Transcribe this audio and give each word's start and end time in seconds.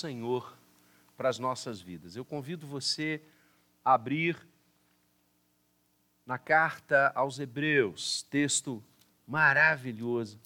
Senhor 0.00 0.56
para 1.16 1.28
as 1.28 1.38
nossas 1.38 1.80
vidas. 1.80 2.16
Eu 2.16 2.24
convido 2.24 2.66
você 2.66 3.20
a 3.84 3.92
abrir 3.92 4.36
na 6.24 6.38
carta 6.38 7.12
aos 7.14 7.38
Hebreus, 7.38 8.22
texto 8.22 8.82
maravilhoso. 9.26 10.40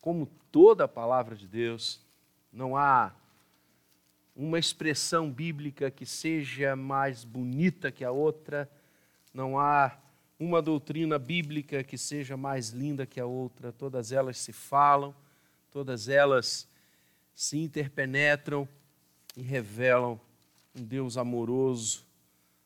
Como 0.00 0.26
toda 0.50 0.84
a 0.84 0.88
palavra 0.88 1.34
de 1.34 1.48
Deus, 1.48 2.00
não 2.52 2.76
há 2.76 3.14
uma 4.36 4.58
expressão 4.58 5.30
bíblica 5.30 5.90
que 5.90 6.04
seja 6.04 6.76
mais 6.76 7.24
bonita 7.24 7.90
que 7.90 8.04
a 8.04 8.10
outra, 8.10 8.70
não 9.32 9.58
há 9.58 9.96
uma 10.38 10.60
doutrina 10.60 11.18
bíblica 11.18 11.82
que 11.82 11.96
seja 11.96 12.36
mais 12.36 12.70
linda 12.70 13.06
que 13.06 13.20
a 13.20 13.24
outra, 13.26 13.72
todas 13.72 14.12
elas 14.12 14.36
se 14.36 14.52
falam, 14.52 15.14
todas 15.70 16.08
elas 16.08 16.68
se 17.34 17.58
interpenetram 17.58 18.68
e 19.36 19.42
revelam 19.42 20.20
um 20.74 20.84
Deus 20.84 21.16
amoroso, 21.16 22.06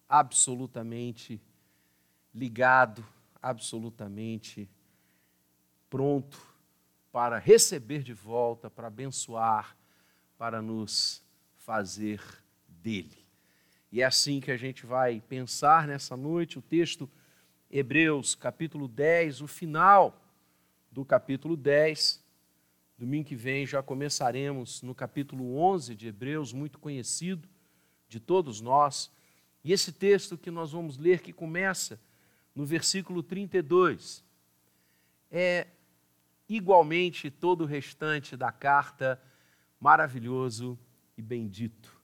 absolutamente 0.08 1.40
ligado, 2.34 3.04
absolutamente 3.42 4.68
pronto 5.88 6.40
para 7.10 7.38
receber 7.38 8.02
de 8.02 8.12
volta, 8.12 8.68
para 8.68 8.88
abençoar, 8.88 9.76
para 10.36 10.60
nos 10.60 11.22
fazer 11.56 12.20
dele. 12.68 13.24
E 13.90 14.02
é 14.02 14.04
assim 14.04 14.40
que 14.40 14.50
a 14.50 14.56
gente 14.56 14.84
vai 14.84 15.20
pensar 15.20 15.88
nessa 15.88 16.16
noite 16.16 16.58
o 16.58 16.62
texto 16.62 17.08
Hebreus, 17.70 18.34
capítulo 18.34 18.86
10, 18.86 19.40
o 19.40 19.46
final 19.46 20.22
do 20.90 21.04
capítulo 21.04 21.56
10. 21.56 22.22
Domingo 22.98 23.28
que 23.28 23.36
vem 23.36 23.66
já 23.66 23.82
começaremos 23.82 24.80
no 24.80 24.94
capítulo 24.94 25.58
11 25.58 25.94
de 25.94 26.08
Hebreus, 26.08 26.54
muito 26.54 26.78
conhecido 26.78 27.46
de 28.08 28.18
todos 28.18 28.62
nós. 28.62 29.12
E 29.62 29.70
esse 29.70 29.92
texto 29.92 30.38
que 30.38 30.50
nós 30.50 30.72
vamos 30.72 30.96
ler, 30.96 31.20
que 31.20 31.30
começa 31.30 32.00
no 32.54 32.64
versículo 32.64 33.22
32, 33.22 34.24
é 35.30 35.66
igualmente 36.48 37.30
todo 37.30 37.64
o 37.64 37.66
restante 37.66 38.34
da 38.34 38.50
carta 38.50 39.20
maravilhoso 39.78 40.78
e 41.18 41.22
bendito. 41.22 42.00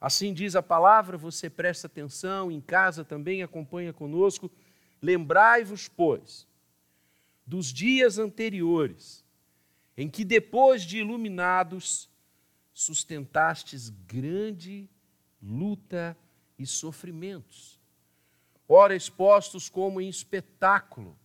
Assim 0.00 0.32
diz 0.32 0.56
a 0.56 0.62
palavra, 0.62 1.18
você 1.18 1.50
presta 1.50 1.86
atenção, 1.86 2.50
em 2.50 2.58
casa 2.62 3.04
também 3.04 3.42
acompanha 3.42 3.92
conosco. 3.92 4.50
Lembrai-vos, 5.02 5.88
pois, 5.88 6.48
dos 7.46 7.70
dias 7.70 8.16
anteriores, 8.16 9.22
em 10.00 10.08
que 10.08 10.24
depois 10.24 10.82
de 10.82 10.96
iluminados, 10.96 12.08
sustentastes 12.72 13.90
grande 13.90 14.88
luta 15.42 16.16
e 16.58 16.66
sofrimentos, 16.66 17.78
ora 18.66 18.96
expostos 18.96 19.68
como 19.68 20.00
em 20.00 20.08
espetáculo, 20.08 21.18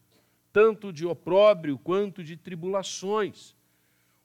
tanto 0.51 0.91
de 0.91 1.05
opróbrio 1.05 1.77
quanto 1.77 2.21
de 2.21 2.35
tribulações, 2.35 3.55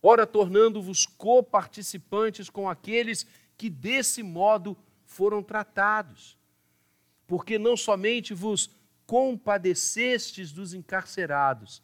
ora 0.03 0.27
tornando-vos 0.27 1.07
coparticipantes 1.07 2.51
com 2.51 2.69
aqueles 2.69 3.25
que 3.57 3.71
desse 3.71 4.21
modo 4.21 4.77
foram 5.05 5.45
tratados. 5.45 6.37
Porque 7.25 7.57
não 7.57 7.77
somente 7.77 8.35
vos 8.35 8.69
compadecestes 9.07 10.51
dos 10.51 10.75
encarcerados, 10.75 11.81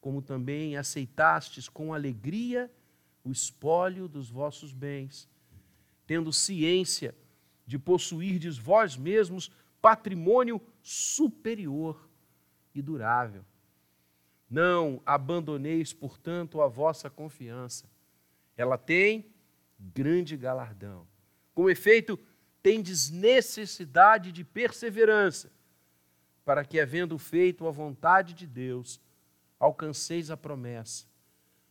como 0.00 0.22
também 0.22 0.76
aceitastes 0.76 1.68
com 1.68 1.92
alegria 1.92 2.70
o 3.24 3.30
espólio 3.30 4.08
dos 4.08 4.30
vossos 4.30 4.72
bens, 4.72 5.28
tendo 6.06 6.32
ciência 6.32 7.14
de 7.66 7.78
possuirdes 7.78 8.56
vós 8.56 8.96
mesmos 8.96 9.50
patrimônio 9.82 10.60
superior 10.82 12.08
e 12.74 12.80
durável. 12.80 13.44
Não 14.48 15.02
abandoneis, 15.04 15.92
portanto, 15.92 16.62
a 16.62 16.68
vossa 16.68 17.10
confiança. 17.10 17.86
Ela 18.56 18.78
tem 18.78 19.26
grande 19.78 20.36
galardão. 20.36 21.06
Com 21.54 21.68
efeito, 21.68 22.18
tendes 22.62 23.10
necessidade 23.10 24.32
de 24.32 24.44
perseverança, 24.44 25.52
para 26.44 26.64
que, 26.64 26.80
havendo 26.80 27.18
feito 27.18 27.66
a 27.66 27.70
vontade 27.70 28.32
de 28.32 28.46
Deus, 28.46 28.98
alcanceis 29.58 30.30
a 30.30 30.36
promessa. 30.36 31.06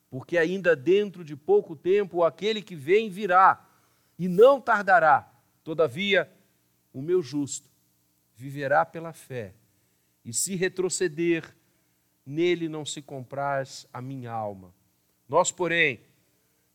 Porque 0.10 0.38
ainda 0.38 0.76
dentro 0.76 1.24
de 1.24 1.36
pouco 1.36 1.76
tempo 1.76 2.24
aquele 2.24 2.62
que 2.62 2.76
vem 2.76 3.10
virá, 3.10 3.66
e 4.18 4.28
não 4.28 4.60
tardará. 4.60 5.32
Todavia, 5.64 6.32
o 6.94 7.02
meu 7.02 7.22
justo 7.22 7.70
viverá 8.36 8.86
pela 8.86 9.14
fé, 9.14 9.54
e 10.24 10.34
se 10.34 10.56
retroceder, 10.56 11.56
nele 12.26 12.68
não 12.70 12.86
se 12.86 13.02
compraz 13.02 13.88
a 13.92 14.02
minha 14.02 14.32
alma. 14.32 14.74
Nós, 15.28 15.52
porém, 15.52 16.02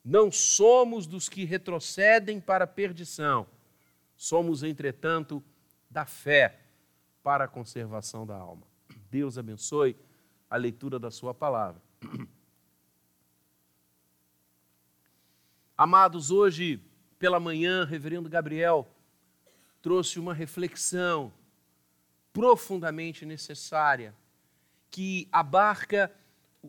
não 0.05 0.31
somos 0.31 1.07
dos 1.07 1.29
que 1.29 1.45
retrocedem 1.45 2.41
para 2.41 2.65
a 2.65 2.67
perdição, 2.67 3.47
somos, 4.17 4.63
entretanto, 4.63 5.43
da 5.91 6.05
fé 6.05 6.59
para 7.23 7.45
a 7.45 7.49
conservação 7.49 8.27
da 8.27 8.37
alma. 8.37 8.67
Deus 9.11 9.39
abençoe 9.39 9.97
a 10.53 10.57
leitura 10.59 10.99
da 10.99 11.11
Sua 11.11 11.33
palavra. 11.33 11.81
Amados, 15.75 16.31
hoje 16.31 16.79
pela 17.19 17.41
manhã, 17.41 17.87
Reverendo 17.87 18.29
Gabriel 18.29 18.87
trouxe 19.81 20.21
uma 20.21 20.35
reflexão 20.35 21.33
profundamente 22.35 23.25
necessária 23.25 24.15
que 24.91 25.27
abarca 25.33 26.15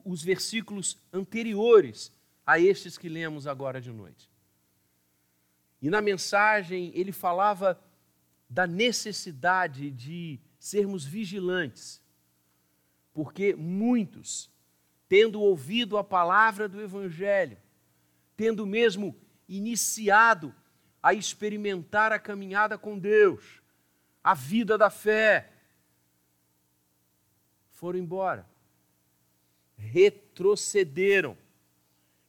os 0.06 0.24
versículos 0.24 0.98
anteriores 1.12 2.10
a 2.48 2.58
estes 2.58 2.98
que 2.98 3.10
lemos 3.10 3.46
agora 3.48 3.82
de 3.82 3.92
noite. 3.92 4.30
E 5.82 5.90
na 5.90 6.02
mensagem 6.02 6.90
ele 6.96 7.12
falava 7.12 7.78
da 8.50 8.66
necessidade 8.66 9.92
de 9.92 10.40
sermos 10.58 11.04
vigilantes, 11.04 12.02
porque 13.14 13.56
muitos, 13.56 14.50
tendo 15.08 15.40
ouvido 15.40 15.98
a 15.98 16.04
palavra 16.04 16.68
do 16.68 16.82
Evangelho, 16.82 17.58
tendo 18.36 18.66
mesmo 18.66 19.16
iniciado 19.48 20.54
a 21.02 21.14
experimentar 21.14 22.12
a 22.12 22.20
caminhada 22.20 22.78
com 22.78 22.98
Deus, 22.98 23.62
a 24.24 24.34
vida 24.34 24.78
da 24.78 24.90
fé, 24.90 25.52
foram 27.72 28.00
embora, 28.00 28.50
retrocederam. 29.78 31.38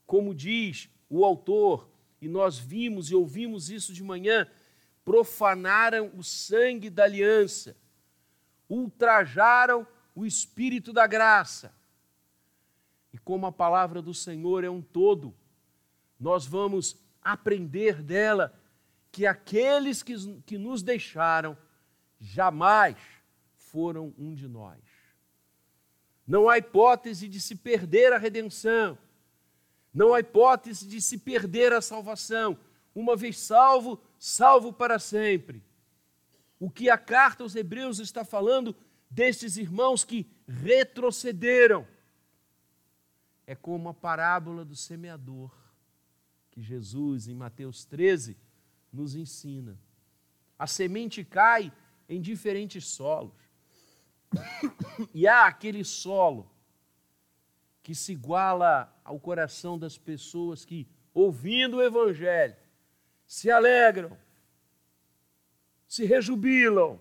Como 0.05 0.35
diz 0.35 0.91
o 1.09 1.25
autor, 1.25 1.89
e 2.21 2.29
nós 2.29 2.59
vimos 2.59 3.11
e 3.11 3.15
ouvimos 3.15 3.71
isso 3.71 3.93
de 3.93 4.03
manhã, 4.03 4.47
profanaram 5.05 6.11
o 6.17 6.25
sangue 6.25 6.91
da 6.91 7.05
aliança, 7.05 7.77
ultrajaram 8.69 9.87
o 10.15 10.25
espírito 10.25 10.93
da 10.93 11.07
graça. 11.07 11.75
E 13.13 13.19
como 13.19 13.47
a 13.47 13.53
palavra 13.53 14.03
do 14.03 14.13
Senhor 14.13 14.65
é 14.65 14.71
um 14.71 14.83
todo, 14.83 15.35
nós 16.19 16.47
vamos 16.47 16.97
aprender 17.23 18.03
dela 18.03 18.59
que 19.11 19.27
aqueles 19.27 20.03
que, 20.03 20.15
que 20.43 20.59
nos 20.59 20.83
deixaram 20.83 21.57
jamais 22.21 22.97
foram 23.55 24.13
um 24.19 24.35
de 24.35 24.49
nós. 24.49 24.79
Não 26.27 26.49
há 26.49 26.59
hipótese 26.59 27.29
de 27.29 27.41
se 27.41 27.55
perder 27.55 28.13
a 28.13 28.19
redenção 28.19 28.99
não 29.95 30.13
há 30.13 30.19
hipótese 30.19 30.89
de 30.89 31.01
se 31.01 31.17
perder 31.17 31.73
a 31.73 31.81
salvação. 31.81 32.59
Uma 32.93 33.15
vez 33.15 33.39
salvo, 33.39 34.03
salvo 34.19 34.73
para 34.73 34.99
sempre. 34.99 35.63
O 36.59 36.69
que 36.69 36.91
a 36.91 36.99
carta 36.99 37.45
aos 37.45 37.55
Hebreus 37.55 38.01
está 38.01 38.25
falando 38.25 38.75
destes 39.15 39.57
irmãos 39.57 40.03
que 40.03 40.29
retrocederam 40.49 41.87
é 43.47 43.55
como 43.55 43.89
a 43.89 43.95
parábola 43.95 44.65
do 44.65 44.75
semeador 44.75 45.55
que 46.51 46.61
Jesus, 46.61 47.29
em 47.29 47.35
Mateus 47.35 47.85
13, 47.85 48.37
nos 48.93 49.15
ensina. 49.15 49.79
A 50.59 50.67
semente 50.67 51.25
cai 51.25 51.73
em 52.09 52.21
diferentes 52.21 52.87
solos. 52.87 53.35
E 55.13 55.29
há 55.29 55.47
aquele 55.47 55.85
solo 55.85 56.51
que 57.85 57.95
se 57.95 58.13
iguala 58.13 58.93
ao 59.05 59.21
coração 59.21 59.79
das 59.79 59.97
pessoas 59.97 60.65
que, 60.65 60.89
ouvindo 61.13 61.77
o 61.77 61.83
Evangelho, 61.83 62.57
se 63.27 63.49
alegram, 63.49 64.17
se 65.87 66.05
rejubilam, 66.05 67.01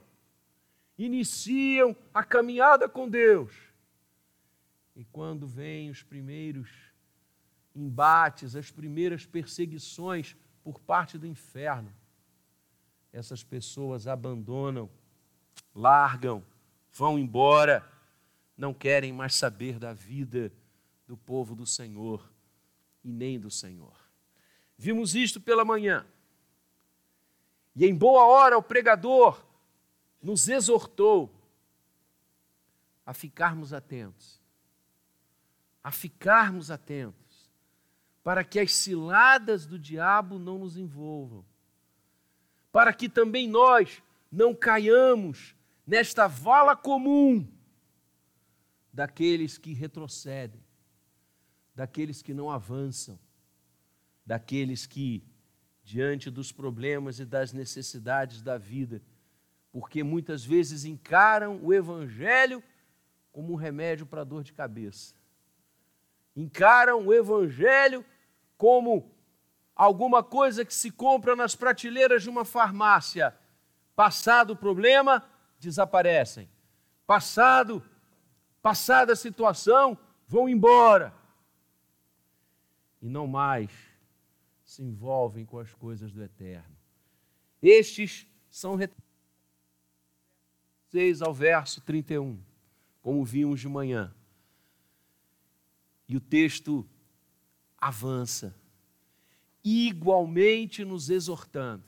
iniciam 1.05 1.95
a 2.13 2.23
caminhada 2.23 2.87
com 2.87 3.09
Deus. 3.09 3.53
E 4.95 5.03
quando 5.05 5.47
vêm 5.47 5.89
os 5.89 6.03
primeiros 6.03 6.69
embates, 7.75 8.55
as 8.55 8.69
primeiras 8.69 9.25
perseguições 9.25 10.35
por 10.63 10.79
parte 10.79 11.17
do 11.17 11.25
inferno, 11.25 11.91
essas 13.11 13.43
pessoas 13.43 14.07
abandonam, 14.07 14.89
largam, 15.73 16.43
vão 16.91 17.17
embora, 17.17 17.87
não 18.57 18.73
querem 18.73 19.11
mais 19.11 19.33
saber 19.35 19.79
da 19.79 19.93
vida 19.93 20.51
do 21.07 21.17
povo 21.17 21.55
do 21.55 21.65
Senhor 21.65 22.31
e 23.03 23.11
nem 23.11 23.39
do 23.39 23.49
Senhor. 23.49 23.95
Vimos 24.77 25.15
isto 25.15 25.41
pela 25.41 25.65
manhã. 25.65 26.05
E 27.75 27.85
em 27.85 27.95
boa 27.95 28.25
hora 28.27 28.57
o 28.57 28.63
pregador 28.63 29.43
nos 30.23 30.47
exortou 30.47 31.29
a 33.05 33.13
ficarmos 33.13 33.73
atentos, 33.73 34.41
a 35.83 35.91
ficarmos 35.91 36.71
atentos, 36.71 37.51
para 38.23 38.41
que 38.45 38.57
as 38.57 38.71
ciladas 38.71 39.65
do 39.65 39.77
diabo 39.77 40.39
não 40.39 40.57
nos 40.57 40.77
envolvam, 40.77 41.45
para 42.71 42.93
que 42.93 43.09
também 43.09 43.49
nós 43.49 44.01
não 44.31 44.55
caiamos 44.55 45.53
nesta 45.85 46.25
vala 46.25 46.73
comum 46.73 47.45
daqueles 48.93 49.57
que 49.57 49.73
retrocedem, 49.73 50.63
daqueles 51.75 52.21
que 52.21 52.33
não 52.33 52.49
avançam, 52.49 53.19
daqueles 54.25 54.85
que, 54.85 55.21
diante 55.83 56.29
dos 56.29 56.51
problemas 56.53 57.19
e 57.19 57.25
das 57.25 57.51
necessidades 57.51 58.41
da 58.41 58.57
vida, 58.57 59.01
porque 59.73 60.03
muitas 60.03 60.45
vezes 60.45 60.85
encaram 60.85 61.59
o 61.63 61.73
Evangelho 61.73 62.63
como 63.31 63.53
um 63.53 63.55
remédio 63.55 64.05
para 64.05 64.23
dor 64.23 64.43
de 64.43 64.53
cabeça. 64.53 65.15
Encaram 66.35 67.07
o 67.07 67.11
Evangelho 67.11 68.05
como 68.55 69.11
alguma 69.75 70.23
coisa 70.23 70.63
que 70.63 70.73
se 70.73 70.91
compra 70.91 71.35
nas 71.35 71.55
prateleiras 71.55 72.21
de 72.21 72.29
uma 72.29 72.45
farmácia. 72.45 73.35
Passado 73.95 74.51
o 74.51 74.55
problema, 74.55 75.27
desaparecem. 75.59 76.47
Passado, 77.07 77.83
passada 78.61 79.13
a 79.13 79.15
situação, 79.15 79.97
vão 80.27 80.47
embora. 80.47 81.11
E 83.01 83.09
não 83.09 83.25
mais 83.25 83.71
se 84.63 84.83
envolvem 84.83 85.45
com 85.45 85.57
as 85.57 85.73
coisas 85.73 86.11
do 86.11 86.21
eterno. 86.21 86.77
Estes 87.59 88.27
são 88.51 88.75
6 90.93 91.23
ao 91.23 91.33
verso 91.33 91.81
31, 91.81 92.39
como 93.01 93.25
vimos 93.25 93.59
de 93.59 93.67
manhã. 93.67 94.13
E 96.07 96.15
o 96.15 96.19
texto 96.19 96.87
avança, 97.79 98.55
igualmente 99.63 100.85
nos 100.85 101.09
exortando. 101.09 101.83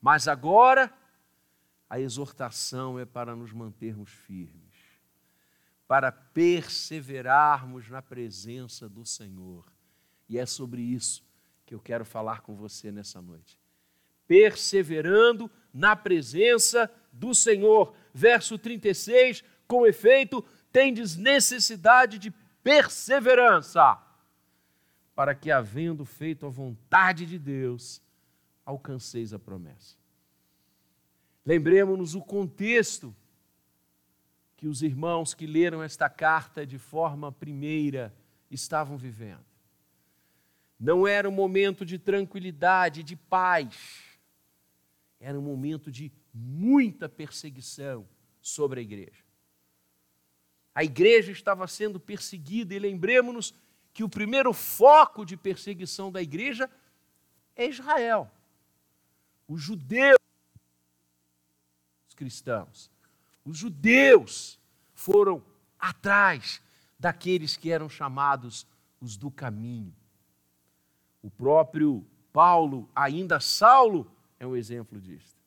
Mas 0.00 0.28
agora, 0.28 0.96
a 1.90 1.98
exortação 1.98 3.00
é 3.00 3.04
para 3.04 3.34
nos 3.34 3.52
mantermos 3.52 4.10
firmes, 4.10 4.76
para 5.88 6.12
perseverarmos 6.12 7.90
na 7.90 8.00
presença 8.00 8.88
do 8.88 9.04
Senhor. 9.04 9.66
E 10.28 10.38
é 10.38 10.46
sobre 10.46 10.82
isso 10.82 11.26
que 11.66 11.74
eu 11.74 11.80
quero 11.80 12.04
falar 12.04 12.42
com 12.42 12.54
você 12.54 12.92
nessa 12.92 13.20
noite. 13.20 13.58
Perseverando 14.24 15.50
na 15.74 15.96
presença 15.96 16.88
do 17.07 17.07
Senhor. 17.34 17.94
Verso 18.14 18.58
36, 18.58 19.44
com 19.66 19.86
efeito, 19.86 20.44
tendes 20.72 21.16
necessidade 21.16 22.18
de 22.18 22.30
perseverança, 22.62 23.98
para 25.14 25.34
que, 25.34 25.50
havendo 25.50 26.04
feito 26.04 26.46
a 26.46 26.48
vontade 26.48 27.26
de 27.26 27.38
Deus, 27.38 28.00
alcanceis 28.64 29.32
a 29.32 29.38
promessa. 29.38 29.96
Lembremos-nos 31.44 32.14
o 32.14 32.20
contexto 32.20 33.14
que 34.56 34.66
os 34.66 34.82
irmãos 34.82 35.34
que 35.34 35.46
leram 35.46 35.82
esta 35.82 36.08
carta 36.08 36.66
de 36.66 36.78
forma 36.78 37.32
primeira 37.32 38.14
estavam 38.50 38.98
vivendo. 38.98 39.44
Não 40.78 41.06
era 41.06 41.28
um 41.28 41.32
momento 41.32 41.86
de 41.86 41.98
tranquilidade, 41.98 43.02
de 43.02 43.16
paz. 43.16 44.02
Era 45.18 45.38
um 45.38 45.42
momento 45.42 45.90
de 45.90 46.12
muita 46.32 47.08
perseguição 47.08 48.06
sobre 48.40 48.80
a 48.80 48.82
igreja. 48.82 49.24
A 50.74 50.84
igreja 50.84 51.32
estava 51.32 51.66
sendo 51.66 51.98
perseguida 51.98 52.74
e 52.74 52.78
lembremos-nos 52.78 53.52
que 53.92 54.04
o 54.04 54.08
primeiro 54.08 54.52
foco 54.52 55.24
de 55.24 55.36
perseguição 55.36 56.12
da 56.12 56.22
igreja 56.22 56.70
é 57.56 57.66
Israel. 57.66 58.30
Os 59.48 59.60
judeus, 59.60 60.18
os 62.08 62.14
cristãos, 62.14 62.90
os 63.44 63.58
judeus 63.58 64.58
foram 64.94 65.42
atrás 65.78 66.62
daqueles 66.98 67.56
que 67.56 67.72
eram 67.72 67.88
chamados 67.88 68.66
os 69.00 69.16
do 69.16 69.30
caminho. 69.30 69.94
O 71.22 71.30
próprio 71.30 72.06
Paulo, 72.32 72.88
ainda 72.94 73.40
Saulo, 73.40 74.08
é 74.38 74.46
um 74.46 74.54
exemplo 74.54 75.00
disso 75.00 75.37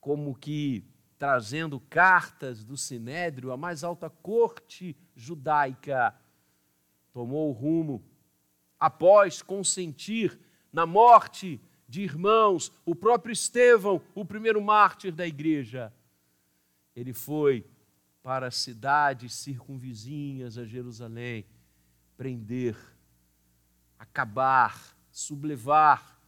como 0.00 0.34
que 0.34 0.84
trazendo 1.18 1.78
cartas 1.78 2.64
do 2.64 2.76
Sinédrio, 2.76 3.52
a 3.52 3.56
mais 3.56 3.84
alta 3.84 4.08
corte 4.08 4.96
judaica 5.14 6.14
tomou 7.12 7.50
o 7.50 7.52
rumo 7.52 8.02
após 8.78 9.42
consentir 9.42 10.40
na 10.72 10.86
morte 10.86 11.60
de 11.86 12.02
irmãos, 12.02 12.72
o 12.86 12.94
próprio 12.94 13.32
Estevão, 13.32 14.00
o 14.14 14.24
primeiro 14.24 14.62
mártir 14.62 15.12
da 15.12 15.26
igreja. 15.26 15.92
Ele 16.96 17.12
foi 17.12 17.66
para 18.22 18.50
cidades 18.50 19.34
circunvizinhas 19.34 20.56
a 20.56 20.64
Jerusalém 20.64 21.44
prender, 22.16 22.76
acabar, 23.98 24.96
sublevar 25.10 26.18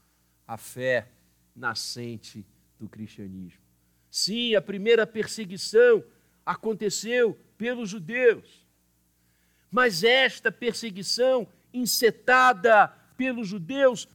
a 0.47 0.57
fé 0.57 1.11
nascente 1.55 2.45
do 2.79 2.89
cristianismo. 2.89 3.62
Sim, 4.13 4.55
a 4.55 4.61
primeira 4.61 5.07
perseguição 5.07 6.05
aconteceu 6.45 7.35
pelos 7.57 7.89
judeus. 7.89 8.63
Mas 9.71 10.05
esta 10.05 10.53
perseguição 10.53 11.49
encetada 11.73 12.89
pelos 13.17 13.49
judeus 13.49 14.07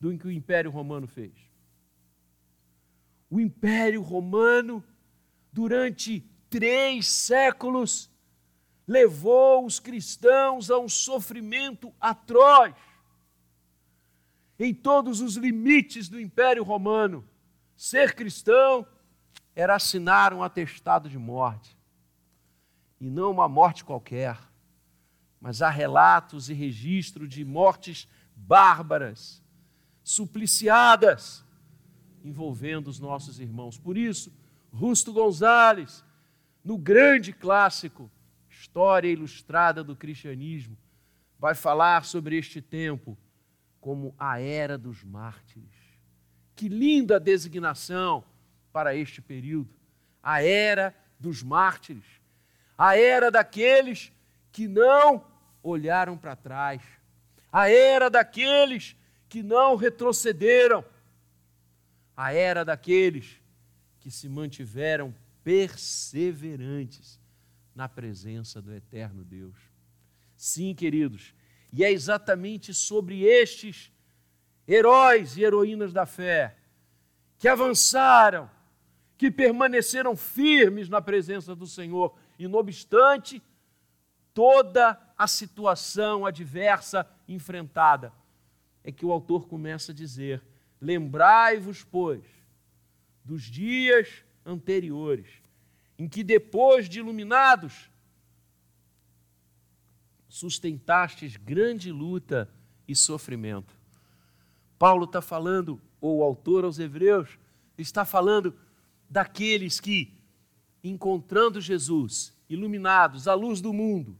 do 0.00 0.18
que 0.18 0.26
o 0.26 0.32
Império 0.32 0.72
Romano 0.72 1.06
fez. 1.06 1.32
O 3.30 3.38
Império 3.38 4.02
Romano, 4.02 4.82
durante 5.52 6.28
três 6.50 7.06
séculos, 7.06 8.10
levou 8.88 9.64
os 9.64 9.78
cristãos 9.78 10.68
a 10.68 10.80
um 10.80 10.88
sofrimento 10.88 11.94
atroz 12.00 12.74
em 14.58 14.74
todos 14.74 15.20
os 15.20 15.36
limites 15.36 16.08
do 16.08 16.20
Império 16.20 16.64
Romano. 16.64 17.24
Ser 17.76 18.14
cristão 18.14 18.86
era 19.54 19.74
assinar 19.74 20.32
um 20.32 20.42
atestado 20.42 21.08
de 21.08 21.18
morte. 21.18 21.76
E 23.00 23.10
não 23.10 23.30
uma 23.30 23.48
morte 23.48 23.84
qualquer, 23.84 24.38
mas 25.40 25.60
há 25.60 25.68
relatos 25.68 26.48
e 26.48 26.54
registro 26.54 27.28
de 27.28 27.44
mortes 27.44 28.08
bárbaras, 28.34 29.42
supliciadas, 30.02 31.44
envolvendo 32.24 32.88
os 32.88 32.98
nossos 32.98 33.38
irmãos. 33.38 33.78
Por 33.78 33.96
isso, 33.96 34.32
Rusto 34.72 35.12
Gonzalez, 35.12 36.04
no 36.64 36.76
grande 36.76 37.32
clássico 37.32 38.10
História 38.48 39.08
Ilustrada 39.08 39.84
do 39.84 39.94
Cristianismo, 39.94 40.76
vai 41.38 41.54
falar 41.54 42.04
sobre 42.04 42.36
este 42.36 42.62
tempo 42.62 43.16
como 43.80 44.14
a 44.18 44.40
era 44.40 44.76
dos 44.78 45.04
mártires. 45.04 45.85
Que 46.56 46.68
linda 46.68 47.20
designação 47.20 48.24
para 48.72 48.96
este 48.96 49.22
período. 49.22 49.70
A 50.22 50.42
era 50.42 50.92
dos 51.20 51.42
mártires. 51.42 52.04
A 52.76 52.96
era 52.96 53.30
daqueles 53.30 54.10
que 54.50 54.66
não 54.66 55.24
olharam 55.62 56.16
para 56.18 56.34
trás. 56.34 56.82
A 57.52 57.70
era 57.70 58.10
daqueles 58.10 58.96
que 59.28 59.42
não 59.42 59.76
retrocederam. 59.76 60.84
A 62.16 62.32
era 62.32 62.64
daqueles 62.64 63.40
que 64.00 64.10
se 64.10 64.28
mantiveram 64.28 65.14
perseverantes 65.44 67.20
na 67.74 67.88
presença 67.88 68.60
do 68.62 68.72
eterno 68.72 69.22
Deus. 69.22 69.56
Sim, 70.36 70.74
queridos, 70.74 71.34
e 71.72 71.84
é 71.84 71.92
exatamente 71.92 72.72
sobre 72.72 73.22
estes 73.22 73.92
heróis 74.66 75.36
e 75.36 75.44
heroínas 75.44 75.92
da 75.92 76.06
fé, 76.06 76.56
que 77.38 77.48
avançaram, 77.48 78.50
que 79.16 79.30
permaneceram 79.30 80.16
firmes 80.16 80.88
na 80.88 81.00
presença 81.00 81.54
do 81.54 81.66
Senhor, 81.66 82.16
e 82.38 82.46
não 82.48 82.58
obstante 82.58 83.42
toda 84.34 85.00
a 85.16 85.26
situação 85.26 86.26
adversa 86.26 87.08
enfrentada, 87.26 88.12
é 88.84 88.92
que 88.92 89.06
o 89.06 89.12
autor 89.12 89.46
começa 89.48 89.92
a 89.92 89.94
dizer: 89.94 90.42
Lembrai-vos, 90.80 91.82
pois, 91.84 92.24
dos 93.24 93.42
dias 93.44 94.24
anteriores, 94.44 95.42
em 95.98 96.08
que 96.08 96.22
depois 96.22 96.88
de 96.88 97.00
iluminados, 97.00 97.90
sustentastes 100.28 101.36
grande 101.36 101.90
luta 101.90 102.48
e 102.86 102.94
sofrimento. 102.94 103.75
Paulo 104.78 105.04
está 105.04 105.22
falando, 105.22 105.80
ou 106.00 106.18
o 106.18 106.22
autor 106.22 106.64
aos 106.64 106.78
Hebreus, 106.78 107.38
está 107.78 108.04
falando 108.04 108.54
daqueles 109.08 109.80
que, 109.80 110.14
encontrando 110.82 111.60
Jesus, 111.60 112.34
iluminados 112.48 113.26
à 113.26 113.34
luz 113.34 113.60
do 113.60 113.72
mundo, 113.72 114.16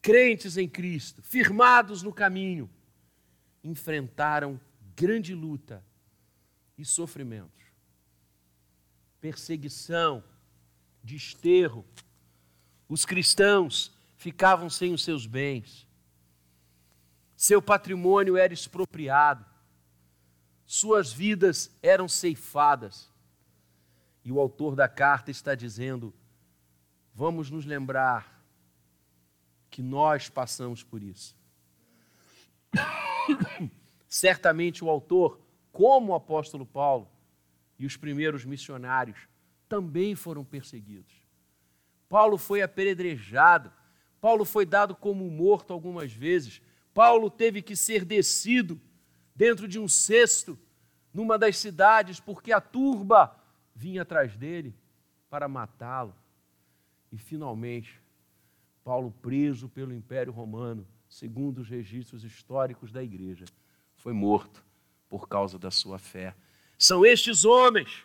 crentes 0.00 0.56
em 0.56 0.68
Cristo, 0.68 1.22
firmados 1.22 2.02
no 2.02 2.12
caminho, 2.12 2.68
enfrentaram 3.62 4.60
grande 4.94 5.34
luta 5.34 5.84
e 6.76 6.84
sofrimentos, 6.84 7.62
perseguição, 9.20 10.22
desterro. 11.02 11.84
Os 12.88 13.04
cristãos 13.04 13.92
ficavam 14.16 14.68
sem 14.68 14.92
os 14.92 15.02
seus 15.02 15.26
bens, 15.26 15.86
seu 17.44 17.60
patrimônio 17.60 18.38
era 18.38 18.54
expropriado, 18.54 19.44
suas 20.64 21.12
vidas 21.12 21.70
eram 21.82 22.08
ceifadas. 22.08 23.12
E 24.24 24.32
o 24.32 24.40
autor 24.40 24.74
da 24.74 24.88
carta 24.88 25.30
está 25.30 25.54
dizendo: 25.54 26.14
vamos 27.12 27.50
nos 27.50 27.66
lembrar 27.66 28.42
que 29.70 29.82
nós 29.82 30.30
passamos 30.30 30.82
por 30.82 31.02
isso. 31.02 31.36
Certamente 34.08 34.82
o 34.82 34.88
autor, 34.88 35.38
como 35.70 36.12
o 36.12 36.14
apóstolo 36.14 36.64
Paulo 36.64 37.10
e 37.78 37.84
os 37.84 37.94
primeiros 37.94 38.46
missionários, 38.46 39.18
também 39.68 40.14
foram 40.14 40.46
perseguidos. 40.46 41.12
Paulo 42.08 42.38
foi 42.38 42.62
apedrejado, 42.62 43.70
Paulo 44.18 44.46
foi 44.46 44.64
dado 44.64 44.96
como 44.96 45.30
morto 45.30 45.74
algumas 45.74 46.10
vezes, 46.10 46.62
Paulo 46.94 47.28
teve 47.28 47.60
que 47.60 47.74
ser 47.74 48.04
descido 48.04 48.80
dentro 49.34 49.66
de 49.66 49.78
um 49.80 49.88
cesto 49.88 50.56
numa 51.12 51.36
das 51.36 51.58
cidades, 51.58 52.20
porque 52.20 52.52
a 52.52 52.60
turba 52.60 53.36
vinha 53.74 54.02
atrás 54.02 54.36
dele 54.36 54.74
para 55.28 55.48
matá-lo. 55.48 56.14
E 57.10 57.18
finalmente, 57.18 58.00
Paulo, 58.84 59.10
preso 59.20 59.68
pelo 59.68 59.92
Império 59.92 60.32
Romano, 60.32 60.86
segundo 61.08 61.58
os 61.58 61.68
registros 61.68 62.22
históricos 62.24 62.92
da 62.92 63.02
igreja, 63.02 63.44
foi 63.96 64.12
morto 64.12 64.64
por 65.08 65.28
causa 65.28 65.58
da 65.58 65.70
sua 65.70 65.98
fé. 65.98 66.34
São 66.78 67.04
estes 67.04 67.44
homens 67.44 68.04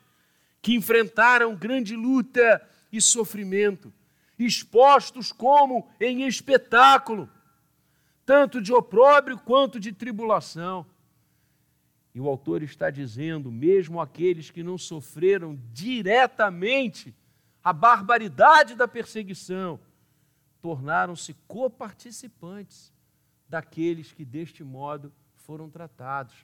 que 0.61 0.73
enfrentaram 0.73 1.55
grande 1.55 1.95
luta 1.95 2.67
e 2.91 3.01
sofrimento, 3.01 3.93
expostos 4.37 5.31
como 5.31 5.89
em 5.99 6.27
espetáculo, 6.27 7.29
tanto 8.29 8.61
de 8.61 8.71
opróbrio 8.71 9.39
quanto 9.39 9.79
de 9.79 9.91
tribulação. 9.91 10.85
E 12.13 12.21
o 12.21 12.27
autor 12.27 12.61
está 12.61 12.91
dizendo, 12.91 13.51
mesmo 13.51 13.99
aqueles 13.99 14.51
que 14.51 14.61
não 14.61 14.77
sofreram 14.77 15.59
diretamente 15.73 17.11
a 17.63 17.73
barbaridade 17.73 18.75
da 18.75 18.87
perseguição, 18.87 19.79
tornaram-se 20.61 21.33
coparticipantes 21.47 22.93
daqueles 23.47 24.13
que 24.13 24.23
deste 24.23 24.63
modo 24.63 25.11
foram 25.33 25.67
tratados. 25.67 26.35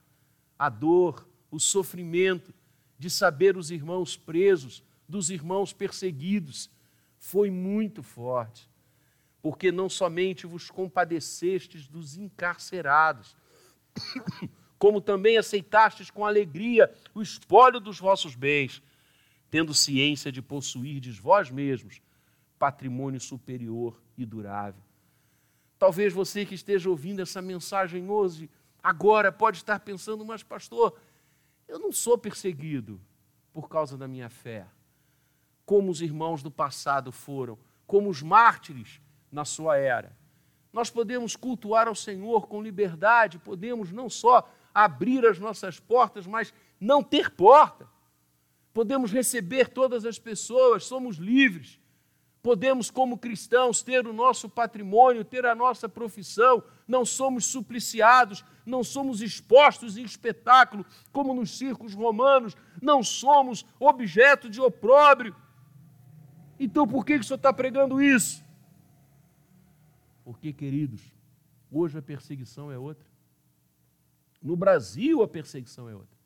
A 0.57 0.69
dor, 0.69 1.29
o 1.51 1.59
sofrimento 1.59 2.51
de 2.97 3.11
saber 3.11 3.55
os 3.55 3.69
irmãos 3.69 4.17
presos, 4.17 4.83
dos 5.07 5.29
irmãos 5.29 5.71
perseguidos, 5.71 6.67
foi 7.19 7.51
muito 7.51 8.01
forte, 8.01 8.67
porque 9.45 9.71
não 9.71 9.87
somente 9.87 10.47
vos 10.47 10.71
compadecestes 10.71 11.87
dos 11.87 12.17
encarcerados, 12.17 13.37
como 14.75 14.99
também 14.99 15.37
aceitastes 15.37 16.09
com 16.09 16.25
alegria 16.25 16.91
o 17.13 17.21
espólio 17.21 17.79
dos 17.79 17.99
vossos 17.99 18.33
bens, 18.33 18.81
tendo 19.51 19.71
ciência 19.71 20.31
de 20.31 20.41
possuirdes 20.41 21.19
vós 21.19 21.51
mesmos 21.51 22.01
patrimônio 22.57 23.21
superior 23.21 24.01
e 24.17 24.25
durável. 24.25 24.81
Talvez 25.77 26.11
você 26.11 26.43
que 26.43 26.55
esteja 26.55 26.89
ouvindo 26.89 27.21
essa 27.21 27.39
mensagem 27.39 28.09
hoje, 28.09 28.49
agora 28.81 29.31
pode 29.31 29.57
estar 29.57 29.79
pensando, 29.79 30.25
mas 30.25 30.41
pastor, 30.41 30.99
eu 31.67 31.77
não 31.77 31.91
sou 31.91 32.17
perseguido 32.17 32.99
por 33.53 33.69
causa 33.69 33.95
da 33.95 34.07
minha 34.07 34.27
fé, 34.27 34.65
como 35.67 35.91
os 35.91 36.01
irmãos 36.01 36.41
do 36.41 36.49
passado 36.49 37.11
foram, 37.11 37.59
como 37.85 38.09
os 38.09 38.23
mártires 38.23 39.04
na 39.31 39.45
sua 39.45 39.77
era. 39.77 40.15
Nós 40.71 40.89
podemos 40.89 41.35
cultuar 41.35 41.87
ao 41.87 41.95
Senhor 41.95 42.47
com 42.47 42.61
liberdade, 42.61 43.39
podemos 43.39 43.91
não 43.91 44.09
só 44.09 44.49
abrir 44.73 45.25
as 45.25 45.39
nossas 45.39 45.79
portas, 45.79 46.27
mas 46.27 46.53
não 46.79 47.01
ter 47.01 47.31
porta. 47.31 47.87
Podemos 48.73 49.11
receber 49.11 49.69
todas 49.69 50.05
as 50.05 50.19
pessoas, 50.19 50.85
somos 50.85 51.15
livres. 51.15 51.79
Podemos, 52.45 52.91
como 52.91 53.17
cristãos, 53.17 53.81
ter 53.81 54.05
o 54.05 54.13
nosso 54.13 54.47
patrimônio, 54.47 55.25
ter 55.25 55.47
a 55.47 55.55
nossa 55.55 55.89
profissão, 55.89 56.63
não 56.87 57.03
somos 57.03 57.45
supliciados, 57.45 58.45
não 58.63 58.83
somos 58.83 59.19
expostos 59.19 59.97
em 59.97 60.03
espetáculo, 60.03 60.85
como 61.11 61.33
nos 61.33 61.57
circos 61.57 61.95
romanos, 61.95 62.55
não 62.79 63.01
somos 63.01 63.65
objeto 63.79 64.47
de 64.47 64.61
opróbrio. 64.61 65.35
Então, 66.59 66.87
por 66.87 67.03
que, 67.03 67.15
que 67.15 67.21
o 67.21 67.23
senhor 67.23 67.37
está 67.37 67.51
pregando 67.51 67.99
isso? 67.99 68.44
Porque, 70.25 70.51
queridos, 70.51 71.13
hoje 71.71 71.99
a 71.99 72.01
perseguição 72.01 72.71
é 72.71 72.77
outra. 72.79 73.07
No 74.41 74.57
Brasil, 74.57 75.21
a 75.21 75.27
perseguição 75.27 75.87
é 75.87 75.93
outra. 75.93 76.17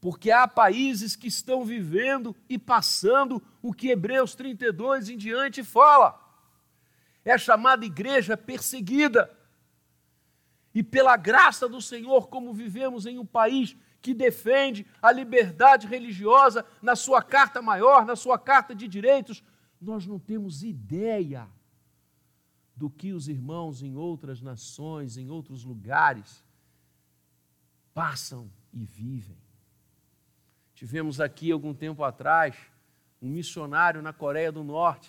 Porque 0.00 0.32
há 0.32 0.48
países 0.48 1.14
que 1.14 1.28
estão 1.28 1.64
vivendo 1.64 2.34
e 2.48 2.58
passando 2.58 3.40
o 3.62 3.72
que 3.72 3.90
Hebreus 3.90 4.34
32 4.34 5.08
em 5.08 5.16
diante 5.16 5.62
fala. 5.62 6.20
É 7.24 7.38
chamada 7.38 7.86
igreja 7.86 8.36
perseguida. 8.36 9.30
E 10.74 10.82
pela 10.82 11.16
graça 11.16 11.68
do 11.68 11.80
Senhor, 11.80 12.26
como 12.26 12.52
vivemos 12.52 13.06
em 13.06 13.20
um 13.20 13.26
país 13.26 13.76
que 14.00 14.12
defende 14.12 14.84
a 15.00 15.12
liberdade 15.12 15.86
religiosa 15.86 16.66
na 16.82 16.96
sua 16.96 17.22
carta 17.22 17.62
maior, 17.62 18.04
na 18.04 18.16
sua 18.16 18.36
carta 18.36 18.74
de 18.74 18.88
direitos, 18.88 19.44
nós 19.80 20.04
não 20.08 20.18
temos 20.18 20.64
ideia 20.64 21.48
do 22.74 22.88
que 22.88 23.12
os 23.12 23.28
irmãos 23.28 23.82
em 23.82 23.96
outras 23.96 24.40
nações, 24.40 25.16
em 25.16 25.30
outros 25.30 25.64
lugares, 25.64 26.44
passam 27.92 28.50
e 28.72 28.84
vivem. 28.84 29.36
Tivemos 30.74 31.20
aqui 31.20 31.52
algum 31.52 31.74
tempo 31.74 32.02
atrás 32.02 32.56
um 33.20 33.28
missionário 33.28 34.02
na 34.02 34.12
Coreia 34.12 34.50
do 34.50 34.64
Norte 34.64 35.08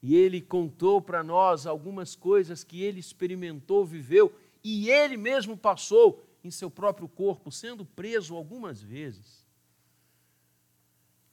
e 0.00 0.14
ele 0.14 0.40
contou 0.40 1.02
para 1.02 1.24
nós 1.24 1.66
algumas 1.66 2.14
coisas 2.14 2.62
que 2.62 2.82
ele 2.82 3.00
experimentou, 3.00 3.84
viveu 3.84 4.32
e 4.62 4.88
ele 4.88 5.16
mesmo 5.16 5.56
passou 5.56 6.24
em 6.44 6.50
seu 6.50 6.70
próprio 6.70 7.08
corpo, 7.08 7.50
sendo 7.50 7.84
preso 7.84 8.36
algumas 8.36 8.80
vezes. 8.80 9.44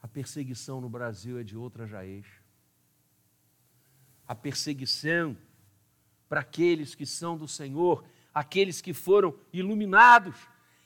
A 0.02 0.08
perseguição 0.08 0.82
no 0.82 0.90
Brasil 0.90 1.40
é 1.40 1.44
de 1.44 1.56
outra 1.56 1.86
jaez. 1.86 2.26
A 4.28 4.34
perseguição 4.36 5.38
para 6.30 6.42
aqueles 6.42 6.96
que 6.96 7.06
são 7.06 7.38
do 7.38 7.48
Senhor, 7.48 8.04
aqueles 8.34 8.82
que 8.82 8.94
foram 8.94 9.36
iluminados 9.52 10.36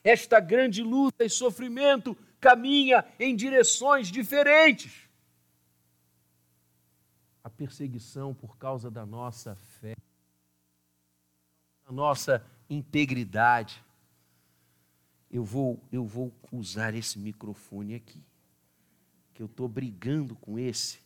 esta 0.03 0.39
grande 0.39 0.81
luta 0.83 1.25
e 1.25 1.29
sofrimento 1.29 2.17
caminha 2.39 3.05
em 3.19 3.35
direções 3.35 4.09
diferentes. 4.09 5.09
A 7.43 7.49
perseguição 7.49 8.33
por 8.33 8.57
causa 8.57 8.89
da 8.89 9.05
nossa 9.05 9.55
fé, 9.55 9.95
da 11.85 11.91
nossa 11.91 12.45
integridade. 12.69 13.83
Eu 15.29 15.43
vou, 15.43 15.81
eu 15.91 16.05
vou 16.05 16.33
usar 16.51 16.93
esse 16.93 17.19
microfone 17.19 17.95
aqui, 17.95 18.23
que 19.33 19.41
eu 19.41 19.47
estou 19.47 19.67
brigando 19.67 20.35
com 20.35 20.57
esse. 20.57 20.99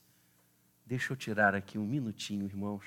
Deixa 0.92 1.14
eu 1.14 1.16
tirar 1.16 1.56
aqui 1.56 1.78
um 1.78 1.86
minutinho, 1.86 2.46
irmãos. 2.46 2.84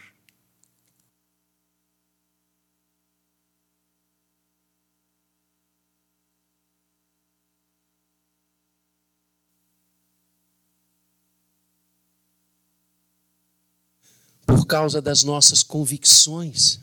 por 14.46 14.66
causa 14.66 15.00
das 15.00 15.24
nossas 15.24 15.62
convicções. 15.62 16.80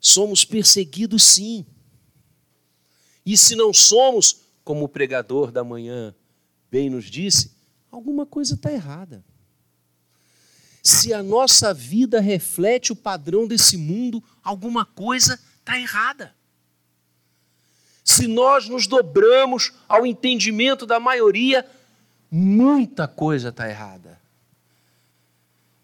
Somos 0.00 0.44
perseguidos, 0.44 1.24
sim. 1.24 1.66
E 3.24 3.36
se 3.36 3.56
não 3.56 3.74
somos, 3.74 4.42
como 4.62 4.84
o 4.84 4.88
pregador 4.88 5.50
da 5.50 5.64
manhã 5.64 6.14
bem 6.70 6.88
nos 6.88 7.06
disse, 7.06 7.55
alguma 7.90 8.26
coisa 8.26 8.54
está 8.54 8.72
errada. 8.72 9.24
Se 10.82 11.12
a 11.12 11.22
nossa 11.22 11.74
vida 11.74 12.20
reflete 12.20 12.92
o 12.92 12.96
padrão 12.96 13.46
desse 13.46 13.76
mundo, 13.76 14.22
alguma 14.42 14.84
coisa 14.84 15.40
está 15.58 15.78
errada. 15.78 16.34
Se 18.04 18.28
nós 18.28 18.68
nos 18.68 18.86
dobramos 18.86 19.72
ao 19.88 20.06
entendimento 20.06 20.86
da 20.86 21.00
maioria, 21.00 21.66
muita 22.30 23.08
coisa 23.08 23.48
está 23.48 23.68
errada. 23.68 24.20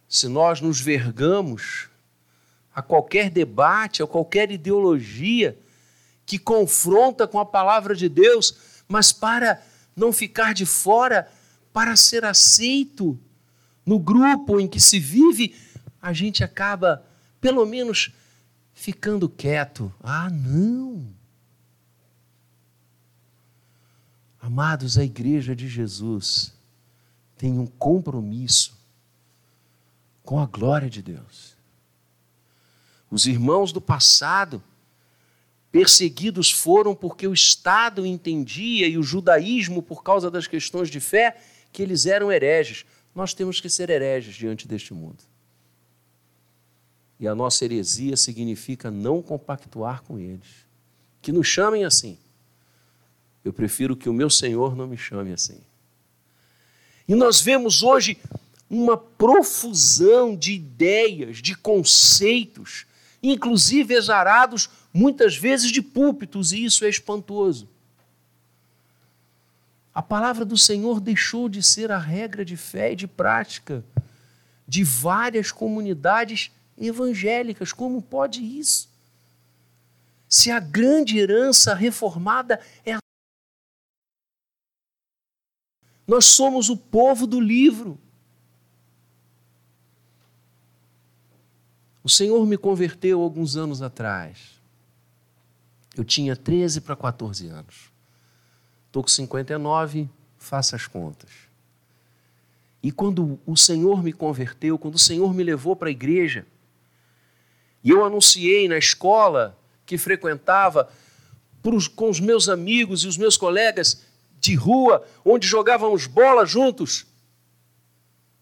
Se 0.09 0.29
nós 0.29 0.61
nos 0.61 0.81
vergamos 0.81 1.89
a 2.75 2.81
qualquer 2.81 3.29
debate, 3.29 4.03
a 4.03 4.07
qualquer 4.07 4.51
ideologia 4.51 5.59
que 6.25 6.39
confronta 6.39 7.27
com 7.27 7.41
a 7.41 7.45
palavra 7.45 7.95
de 7.95 8.09
Deus, 8.09 8.55
mas 8.87 9.13
para 9.13 9.61
não 9.97 10.13
ficar 10.13 10.55
de 10.55 10.65
fora, 10.65 11.31
para 11.73 11.97
ser 11.97 12.25
aceito 12.25 13.19
no 13.85 13.99
grupo 13.99 14.61
em 14.61 14.69
que 14.69 14.81
se 14.81 14.99
vive, 14.99 15.55
a 16.01 16.13
gente 16.13 16.45
acaba, 16.45 17.05
pelo 17.41 17.65
menos, 17.67 18.13
ficando 18.75 19.29
quieto. 19.29 19.93
Ah, 20.03 20.31
não! 20.31 21.13
Amados, 24.41 24.99
a 24.99 25.05
igreja 25.05 25.55
de 25.55 25.69
Jesus 25.69 26.53
tem 27.37 27.59
um 27.59 27.67
compromisso 27.67 28.77
com 30.23 30.39
a 30.39 30.47
glória 30.47 30.91
de 30.91 31.03
Deus. 31.03 31.57
Os 33.11 33.27
irmãos 33.27 33.73
do 33.73 33.81
passado 33.81 34.63
perseguidos 35.71 36.51
foram 36.51 36.95
porque 36.95 37.27
o 37.27 37.33
Estado 37.33 38.05
entendia 38.05 38.87
e 38.87 38.99
o 38.99 39.03
judaísmo, 39.03 39.83
por 39.83 40.03
causa 40.03 40.31
das 40.31 40.47
questões 40.47 40.91
de 40.91 41.01
fé, 41.01 41.41
que 41.73 41.83
eles 41.83 42.07
eram 42.07 42.31
hereges. 42.31 42.85
Nós 43.15 43.33
temos 43.35 43.61
que 43.61 43.69
ser 43.69 43.91
hereges 43.91 44.35
diante 44.35 44.69
deste 44.69 44.93
mundo. 44.93 45.19
E 47.19 47.27
a 47.27 47.35
nossa 47.35 47.65
heresia 47.65 48.17
significa 48.17 48.91
não 48.91 49.23
compactuar 49.23 50.03
com 50.03 50.19
eles. 50.19 50.67
Que 51.21 51.33
nos 51.33 51.47
chamem 51.47 51.85
assim. 51.85 52.19
Eu 53.45 53.53
prefiro 53.53 53.97
que 53.97 54.09
o 54.09 54.13
meu 54.13 54.29
Senhor 54.29 54.77
não 54.77 54.87
me 54.87 54.97
chame 54.97 55.33
assim. 55.33 55.61
E 57.07 57.15
nós 57.15 57.41
vemos 57.41 57.83
hoje 57.83 58.19
uma 58.69 58.97
profusão 58.97 60.35
de 60.35 60.53
ideias, 60.53 61.39
de 61.39 61.55
conceitos, 61.55 62.87
inclusive 63.23 63.95
exarados 63.95 64.71
muitas 64.93 65.37
vezes 65.37 65.71
de 65.71 65.83
púlpitos, 65.83 66.53
e 66.53 66.65
isso 66.65 66.85
é 66.85 66.89
espantoso. 66.89 67.69
A 69.95 70.03
palavra 70.03 70.45
do 70.45 70.57
Senhor 70.57 71.01
deixou 71.01 71.49
de 71.49 71.63
ser 71.63 71.91
a 71.93 71.99
regra 71.99 72.45
de 72.45 72.57
fé 72.57 72.93
e 72.93 72.97
de 72.97 73.07
prática 73.07 73.85
de 74.67 74.83
várias 74.83 75.53
comunidades 75.53 76.51
evangélicas. 76.79 77.73
Como 77.73 78.01
pode 78.01 78.41
isso? 78.41 78.89
Se 80.27 80.51
a 80.51 80.59
grande 80.59 81.19
herança 81.19 81.75
reformada 81.75 82.59
é 82.85 82.95
a 82.95 82.99
Nós 86.07 86.25
somos 86.25 86.71
o 86.71 86.77
povo 86.77 87.27
do 87.27 87.39
livro. 87.39 87.99
O 92.03 92.09
Senhor 92.09 92.45
me 92.47 92.57
converteu 92.57 93.21
alguns 93.21 93.57
anos 93.57 93.83
atrás. 93.83 94.61
Eu 95.95 96.05
tinha 96.05 96.35
13 96.35 96.81
para 96.81 96.97
14 96.97 97.47
anos. 97.49 97.92
Estou 98.93 99.03
com 99.03 99.09
59, 99.09 100.07
faça 100.37 100.77
as 100.77 100.87
contas. 100.87 101.31
E 102.83 102.93
quando 102.93 103.41
o 103.47 103.57
Senhor 103.57 104.03
me 104.03 104.13
converteu, 104.13 104.79
quando 104.79 104.97
o 104.97 104.99
Senhor 104.99 105.33
me 105.33 105.43
levou 105.43 105.75
para 105.75 105.89
a 105.89 105.91
igreja, 105.91 106.47
e 107.83 107.89
eu 107.89 108.05
anunciei 108.05 108.69
na 108.69 108.77
escola 108.77 109.59
que 109.87 109.97
frequentava 109.97 110.93
com 111.97 112.11
os 112.11 112.21
meus 112.21 112.51
amigos 112.51 113.03
e 113.03 113.09
os 113.09 113.17
meus 113.17 113.35
colegas 113.35 114.03
de 114.39 114.55
rua, 114.55 115.03
onde 115.25 115.47
jogávamos 115.47 116.07
bola 116.07 116.45
juntos. 116.45 117.07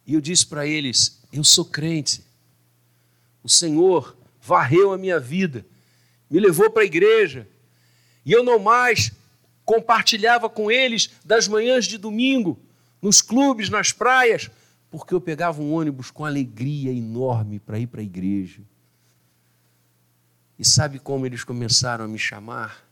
E 0.05 0.15
eu 0.15 0.21
disse 0.21 0.45
para 0.45 0.67
eles: 0.67 1.21
Eu 1.33 1.45
sou 1.45 1.65
crente. 1.65 2.25
O 3.41 3.49
Senhor 3.49 4.17
varreu 4.43 4.93
a 4.93 4.99
minha 4.99 5.21
vida, 5.21 5.65
me 6.29 6.41
levou 6.41 6.69
para 6.71 6.83
a 6.83 6.87
igreja, 6.87 7.47
e 8.27 8.33
eu 8.33 8.43
não 8.43 8.59
mais 8.59 9.13
compartilhava 9.71 10.51
com 10.51 10.69
eles 10.69 11.11
das 11.25 11.47
manhãs 11.47 11.85
de 11.85 11.97
domingo, 11.97 12.59
nos 13.01 13.23
clubes, 13.23 13.71
nas 13.71 13.93
praias, 13.93 14.51
porque 14.91 15.15
eu 15.15 15.21
pegava 15.21 15.63
um 15.63 15.73
ônibus 15.73 16.11
com 16.11 16.25
alegria 16.25 16.91
enorme 16.93 17.61
para 17.61 17.79
ir 17.79 17.87
para 17.87 18.01
a 18.01 18.03
igreja. 18.03 18.63
E 20.59 20.65
sabe 20.65 20.99
como 20.99 21.25
eles 21.25 21.45
começaram 21.45 22.05
a 22.05 22.09
me 22.09 22.19
chamar? 22.19 22.85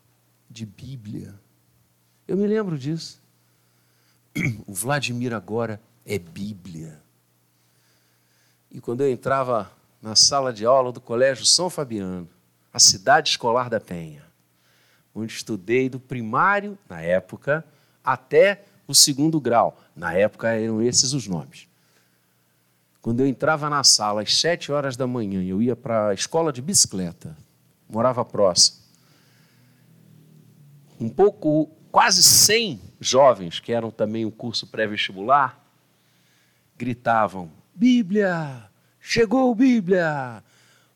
De 0.48 0.64
Bíblia. 0.64 1.34
Eu 2.28 2.36
me 2.36 2.46
lembro 2.46 2.78
disso. 2.78 3.20
O 4.64 4.72
Vladimir 4.72 5.34
agora 5.34 5.80
é 6.06 6.16
Bíblia. 6.16 7.02
E 8.70 8.80
quando 8.80 9.00
eu 9.00 9.10
entrava 9.10 9.68
na 10.00 10.14
sala 10.14 10.52
de 10.52 10.64
aula 10.64 10.92
do 10.92 11.00
Colégio 11.00 11.44
São 11.44 11.68
Fabiano, 11.68 12.28
a 12.72 12.78
cidade 12.78 13.30
escolar 13.30 13.68
da 13.68 13.80
Penha, 13.80 14.27
onde 15.14 15.32
estudei 15.32 15.88
do 15.88 15.98
primário, 15.98 16.78
na 16.88 17.00
época, 17.00 17.64
até 18.04 18.64
o 18.86 18.94
segundo 18.94 19.40
grau. 19.40 19.78
Na 19.94 20.14
época 20.14 20.48
eram 20.48 20.80
esses 20.82 21.12
os 21.12 21.26
nomes. 21.26 21.68
Quando 23.00 23.20
eu 23.20 23.26
entrava 23.26 23.70
na 23.70 23.84
sala 23.84 24.22
às 24.22 24.36
sete 24.36 24.72
horas 24.72 24.96
da 24.96 25.06
manhã, 25.06 25.42
eu 25.42 25.62
ia 25.62 25.76
para 25.76 26.08
a 26.08 26.14
escola 26.14 26.52
de 26.52 26.60
bicicleta, 26.60 27.36
morava 27.88 28.24
próximo. 28.24 28.78
Um 31.00 31.08
pouco 31.08 31.70
quase 31.92 32.22
100 32.22 32.80
jovens, 33.00 33.60
que 33.60 33.72
eram 33.72 33.90
também 33.90 34.26
um 34.26 34.30
curso 34.30 34.66
pré-vestibular, 34.66 35.64
gritavam: 36.76 37.50
Bíblia! 37.74 38.68
Chegou 39.00 39.54
Bíblia! 39.54 40.42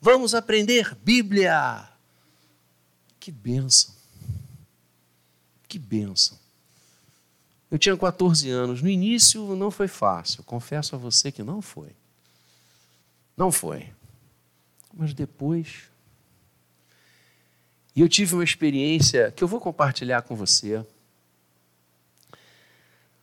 Vamos 0.00 0.34
aprender 0.34 0.96
Bíblia! 0.96 1.88
Que 3.20 3.30
bênção! 3.30 4.01
Que 5.72 5.78
bênção! 5.78 6.38
Eu 7.70 7.78
tinha 7.78 7.96
14 7.96 8.50
anos. 8.50 8.82
No 8.82 8.90
início 8.90 9.56
não 9.56 9.70
foi 9.70 9.88
fácil, 9.88 10.42
confesso 10.42 10.94
a 10.94 10.98
você 10.98 11.32
que 11.32 11.42
não 11.42 11.62
foi. 11.62 11.88
Não 13.34 13.50
foi. 13.50 13.88
Mas 14.92 15.14
depois 15.14 15.84
e 17.96 18.02
eu 18.02 18.08
tive 18.08 18.34
uma 18.34 18.44
experiência 18.44 19.32
que 19.32 19.42
eu 19.42 19.48
vou 19.48 19.62
compartilhar 19.62 20.20
com 20.20 20.36
você. 20.36 20.84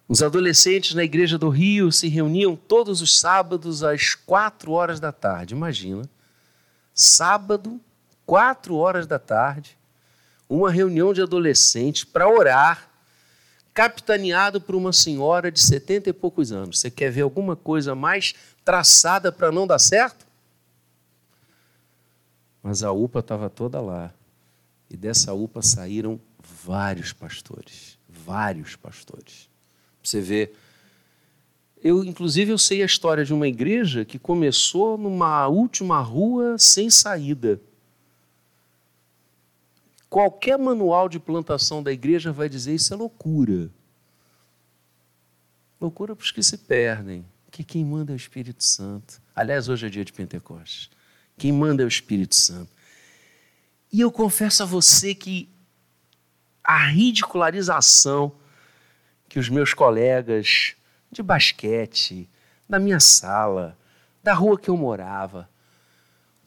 Os 0.07 0.23
adolescentes 0.23 0.95
na 0.95 1.03
igreja 1.03 1.37
do 1.37 1.49
Rio 1.49 1.91
se 1.91 2.07
reuniam 2.07 2.55
todos 2.55 2.99
os 2.99 3.19
sábados 3.19 3.83
às 3.83 4.15
quatro 4.15 4.71
horas 4.71 4.99
da 4.99 5.11
tarde. 5.11 5.53
Imagina, 5.53 6.09
sábado, 6.95 7.79
quatro 8.25 8.75
horas 8.75 9.05
da 9.05 9.19
tarde, 9.19 9.77
uma 10.49 10.71
reunião 10.71 11.13
de 11.13 11.21
adolescentes 11.21 12.03
para 12.03 12.27
orar, 12.27 12.89
capitaneado 13.71 14.59
por 14.59 14.73
uma 14.73 14.91
senhora 14.91 15.51
de 15.51 15.59
setenta 15.59 16.09
e 16.09 16.13
poucos 16.13 16.51
anos. 16.51 16.79
Você 16.79 16.89
quer 16.89 17.11
ver 17.11 17.21
alguma 17.21 17.55
coisa 17.55 17.93
mais 17.93 18.33
traçada 18.65 19.31
para 19.31 19.51
não 19.51 19.67
dar 19.67 19.79
certo? 19.79 20.25
Mas 22.63 22.83
a 22.83 22.91
UPA 22.91 23.19
estava 23.19 23.49
toda 23.49 23.79
lá. 23.79 24.11
E 24.89 24.97
dessa 24.97 25.33
UPA 25.33 25.61
saíram 25.61 26.19
vários 26.65 27.13
pastores, 27.13 27.97
vários 28.09 28.75
pastores. 28.75 29.47
Você 30.03 30.19
vê, 30.19 30.51
eu 31.81 32.03
inclusive 32.03 32.51
eu 32.51 32.57
sei 32.57 32.81
a 32.81 32.85
história 32.85 33.23
de 33.23 33.33
uma 33.33 33.47
igreja 33.47 34.03
que 34.03 34.17
começou 34.17 34.97
numa 34.97 35.47
última 35.47 36.01
rua 36.01 36.57
sem 36.57 36.89
saída. 36.89 37.61
Qualquer 40.09 40.57
manual 40.57 41.07
de 41.07 41.19
plantação 41.19 41.83
da 41.83 41.91
igreja 41.91 42.31
vai 42.31 42.49
dizer 42.49 42.73
isso 42.73 42.93
é 42.93 42.97
loucura. 42.97 43.69
Loucura 45.79 46.15
para 46.15 46.23
os 46.23 46.31
que 46.31 46.41
se 46.41 46.57
perdem, 46.57 47.25
que 47.51 47.63
quem 47.63 47.85
manda 47.85 48.11
é 48.11 48.15
o 48.15 48.17
Espírito 48.17 48.63
Santo. 48.63 49.21
Aliás, 49.35 49.69
hoje 49.69 49.85
é 49.85 49.89
dia 49.89 50.03
de 50.03 50.11
Pentecostes. 50.11 50.89
Quem 51.37 51.51
manda 51.51 51.83
é 51.83 51.85
o 51.85 51.87
Espírito 51.87 52.35
Santo. 52.35 52.71
E 53.93 54.01
eu 54.01 54.11
confesso 54.11 54.63
a 54.63 54.65
você 54.65 55.13
que 55.13 55.49
a 56.63 56.85
ridicularização 56.87 58.35
que 59.29 59.37
os 59.37 59.47
meus 59.47 59.75
colegas 59.75 60.75
de 61.11 61.21
basquete, 61.21 62.27
da 62.67 62.79
minha 62.79 62.99
sala, 62.99 63.77
da 64.23 64.33
rua 64.33 64.59
que 64.59 64.69
eu 64.69 64.75
morava 64.75 65.47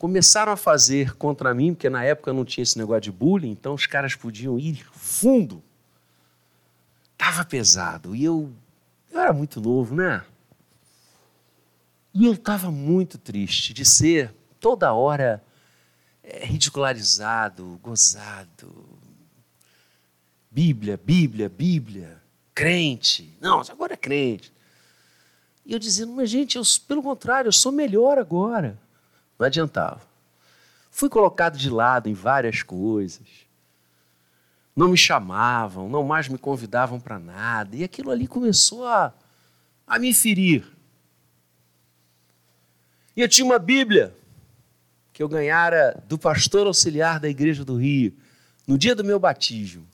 começaram 0.02 0.50
a 0.50 0.56
fazer 0.56 1.14
contra 1.14 1.54
mim, 1.54 1.74
porque 1.74 1.88
na 1.88 2.02
época 2.02 2.32
não 2.32 2.44
tinha 2.44 2.64
esse 2.64 2.76
negócio 2.76 3.02
de 3.02 3.12
bullying, 3.12 3.52
então 3.52 3.72
os 3.72 3.86
caras 3.86 4.16
podiam 4.16 4.58
ir 4.58 4.84
fundo. 4.90 5.62
Tava 7.16 7.44
pesado. 7.44 8.12
E 8.12 8.24
eu, 8.24 8.52
eu 9.12 9.20
era 9.20 9.32
muito 9.32 9.60
novo, 9.60 9.94
né? 9.94 10.24
E 12.12 12.26
eu 12.26 12.32
estava 12.32 12.68
muito 12.68 13.16
triste 13.16 13.72
de 13.72 13.84
ser 13.84 14.34
toda 14.58 14.92
hora 14.92 15.40
é, 16.20 16.46
ridicularizado, 16.46 17.78
gozado. 17.80 18.74
Bíblia, 20.50 20.96
Bíblia, 20.96 21.48
Bíblia, 21.48 22.20
crente. 22.52 23.38
Não, 23.40 23.60
agora 23.60 23.94
é 23.94 23.96
crente. 23.96 24.52
E 25.64 25.72
eu 25.72 25.78
dizendo, 25.78 26.10
mas 26.10 26.28
gente, 26.28 26.56
eu, 26.56 26.64
pelo 26.88 27.04
contrário, 27.04 27.46
eu 27.46 27.52
sou 27.52 27.70
melhor 27.70 28.18
agora. 28.18 28.76
Não 29.42 29.46
adiantava. 29.48 30.00
Fui 30.88 31.08
colocado 31.08 31.58
de 31.58 31.68
lado 31.68 32.08
em 32.08 32.14
várias 32.14 32.62
coisas. 32.62 33.26
Não 34.76 34.86
me 34.86 34.96
chamavam, 34.96 35.88
não 35.88 36.04
mais 36.04 36.28
me 36.28 36.38
convidavam 36.38 37.00
para 37.00 37.18
nada. 37.18 37.74
E 37.74 37.82
aquilo 37.82 38.12
ali 38.12 38.28
começou 38.28 38.86
a, 38.86 39.12
a 39.84 39.98
me 39.98 40.14
ferir. 40.14 40.64
E 43.16 43.20
eu 43.20 43.28
tinha 43.28 43.44
uma 43.44 43.58
Bíblia 43.58 44.14
que 45.12 45.20
eu 45.20 45.28
ganhara 45.28 46.00
do 46.06 46.16
pastor 46.16 46.68
auxiliar 46.68 47.18
da 47.18 47.28
igreja 47.28 47.64
do 47.64 47.74
Rio, 47.74 48.12
no 48.64 48.78
dia 48.78 48.94
do 48.94 49.02
meu 49.02 49.18
batismo. 49.18 49.84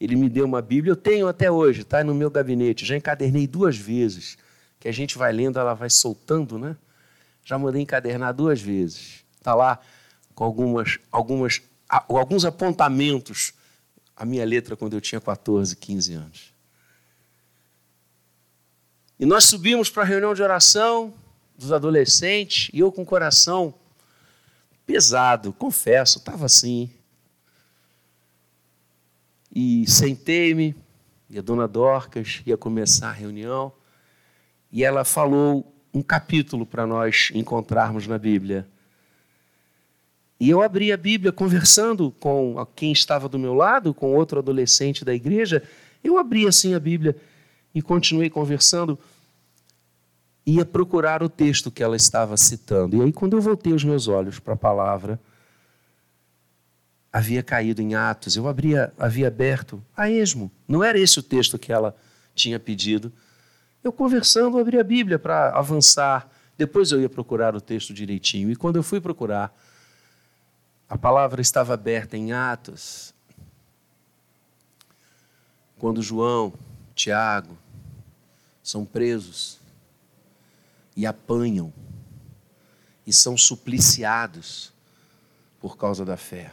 Ele 0.00 0.14
me 0.14 0.28
deu 0.28 0.44
uma 0.44 0.62
Bíblia, 0.62 0.92
eu 0.92 0.96
tenho 0.96 1.26
até 1.26 1.50
hoje, 1.50 1.80
está 1.80 2.04
no 2.04 2.14
meu 2.14 2.30
gabinete. 2.30 2.86
Já 2.86 2.96
encadernei 2.96 3.48
duas 3.48 3.76
vezes, 3.76 4.38
que 4.78 4.86
a 4.86 4.92
gente 4.92 5.18
vai 5.18 5.32
lendo, 5.32 5.58
ela 5.58 5.74
vai 5.74 5.90
soltando, 5.90 6.60
né? 6.60 6.76
Já 7.50 7.58
mandei 7.58 7.82
encadernar 7.82 8.32
duas 8.32 8.60
vezes. 8.60 9.24
Está 9.36 9.56
lá 9.56 9.80
com 10.36 10.44
algumas, 10.44 11.00
algumas, 11.10 11.60
alguns 11.88 12.44
apontamentos 12.44 13.52
a 14.14 14.24
minha 14.24 14.44
letra 14.44 14.76
quando 14.76 14.92
eu 14.94 15.00
tinha 15.00 15.20
14, 15.20 15.74
15 15.74 16.14
anos. 16.14 16.54
E 19.18 19.26
nós 19.26 19.46
subimos 19.46 19.90
para 19.90 20.04
a 20.04 20.06
reunião 20.06 20.32
de 20.32 20.40
oração 20.40 21.12
dos 21.58 21.72
adolescentes 21.72 22.70
e 22.72 22.78
eu 22.78 22.92
com 22.92 23.02
o 23.02 23.04
coração 23.04 23.74
pesado, 24.86 25.52
confesso, 25.52 26.18
estava 26.18 26.46
assim. 26.46 26.88
E 29.52 29.90
sentei-me, 29.90 30.76
e 31.28 31.36
a 31.36 31.42
dona 31.42 31.66
Dorcas 31.66 32.42
ia 32.46 32.56
começar 32.56 33.08
a 33.08 33.12
reunião, 33.12 33.72
e 34.70 34.84
ela 34.84 35.04
falou 35.04 35.79
um 35.92 36.02
capítulo 36.02 36.64
para 36.64 36.86
nós 36.86 37.30
encontrarmos 37.34 38.06
na 38.06 38.18
Bíblia. 38.18 38.66
E 40.38 40.48
eu 40.48 40.62
abri 40.62 40.90
a 40.90 40.96
Bíblia 40.96 41.32
conversando 41.32 42.10
com 42.18 42.66
quem 42.74 42.92
estava 42.92 43.28
do 43.28 43.38
meu 43.38 43.52
lado, 43.52 43.92
com 43.92 44.14
outro 44.14 44.38
adolescente 44.38 45.04
da 45.04 45.14
igreja. 45.14 45.62
Eu 46.02 46.16
abri 46.16 46.46
assim 46.46 46.74
a 46.74 46.80
Bíblia 46.80 47.14
e 47.74 47.82
continuei 47.82 48.30
conversando. 48.30 48.98
Ia 50.46 50.64
procurar 50.64 51.22
o 51.22 51.28
texto 51.28 51.70
que 51.70 51.82
ela 51.82 51.94
estava 51.94 52.36
citando. 52.38 52.96
E 52.96 53.02
aí, 53.02 53.12
quando 53.12 53.36
eu 53.36 53.40
voltei 53.40 53.74
os 53.74 53.84
meus 53.84 54.08
olhos 54.08 54.38
para 54.38 54.54
a 54.54 54.56
palavra, 54.56 55.20
havia 57.12 57.42
caído 57.42 57.82
em 57.82 57.94
Atos. 57.94 58.34
Eu 58.34 58.48
abria, 58.48 58.92
havia 58.98 59.28
aberto 59.28 59.82
a 59.94 60.10
esmo. 60.10 60.50
Não 60.66 60.82
era 60.82 60.98
esse 60.98 61.18
o 61.18 61.22
texto 61.22 61.58
que 61.58 61.70
ela 61.70 61.94
tinha 62.34 62.58
pedido. 62.58 63.12
Eu 63.82 63.92
conversando, 63.92 64.58
abri 64.58 64.78
a 64.78 64.84
Bíblia 64.84 65.18
para 65.18 65.50
avançar. 65.50 66.30
Depois 66.56 66.92
eu 66.92 67.00
ia 67.00 67.08
procurar 67.08 67.56
o 67.56 67.60
texto 67.60 67.94
direitinho. 67.94 68.50
E 68.50 68.56
quando 68.56 68.76
eu 68.76 68.82
fui 68.82 69.00
procurar, 69.00 69.54
a 70.88 70.98
palavra 70.98 71.40
estava 71.40 71.72
aberta 71.72 72.16
em 72.16 72.32
Atos. 72.32 73.14
Quando 75.78 76.02
João, 76.02 76.52
Tiago 76.94 77.56
são 78.62 78.84
presos 78.84 79.58
e 80.94 81.06
apanham 81.06 81.72
e 83.06 83.12
são 83.12 83.36
supliciados 83.38 84.74
por 85.58 85.78
causa 85.78 86.04
da 86.04 86.18
fé. 86.18 86.52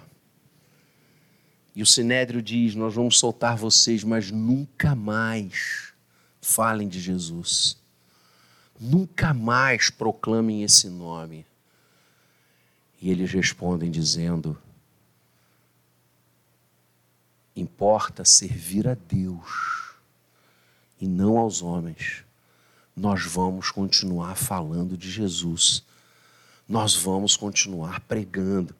E 1.75 1.81
o 1.81 1.85
Sinédrio 1.85 2.41
diz: 2.41 2.73
Nós 2.73 2.95
vamos 2.95 3.19
soltar 3.19 3.57
vocês, 3.57 4.03
mas 4.03 4.31
nunca 4.31 4.95
mais 4.95 5.86
falem 6.47 6.87
de 6.87 6.99
Jesus. 6.99 7.77
Nunca 8.79 9.33
mais 9.33 9.89
proclamem 9.89 10.63
esse 10.63 10.89
nome. 10.89 11.45
E 13.01 13.11
eles 13.11 13.31
respondem 13.31 13.91
dizendo: 13.91 14.57
Importa 17.55 18.23
servir 18.23 18.87
a 18.87 18.95
Deus 18.95 19.93
e 20.99 21.07
não 21.07 21.37
aos 21.37 21.61
homens. 21.61 22.23
Nós 22.95 23.23
vamos 23.25 23.69
continuar 23.69 24.35
falando 24.35 24.97
de 24.97 25.11
Jesus. 25.11 25.83
Nós 26.67 26.95
vamos 26.95 27.35
continuar 27.35 27.99
pregando. 28.01 28.75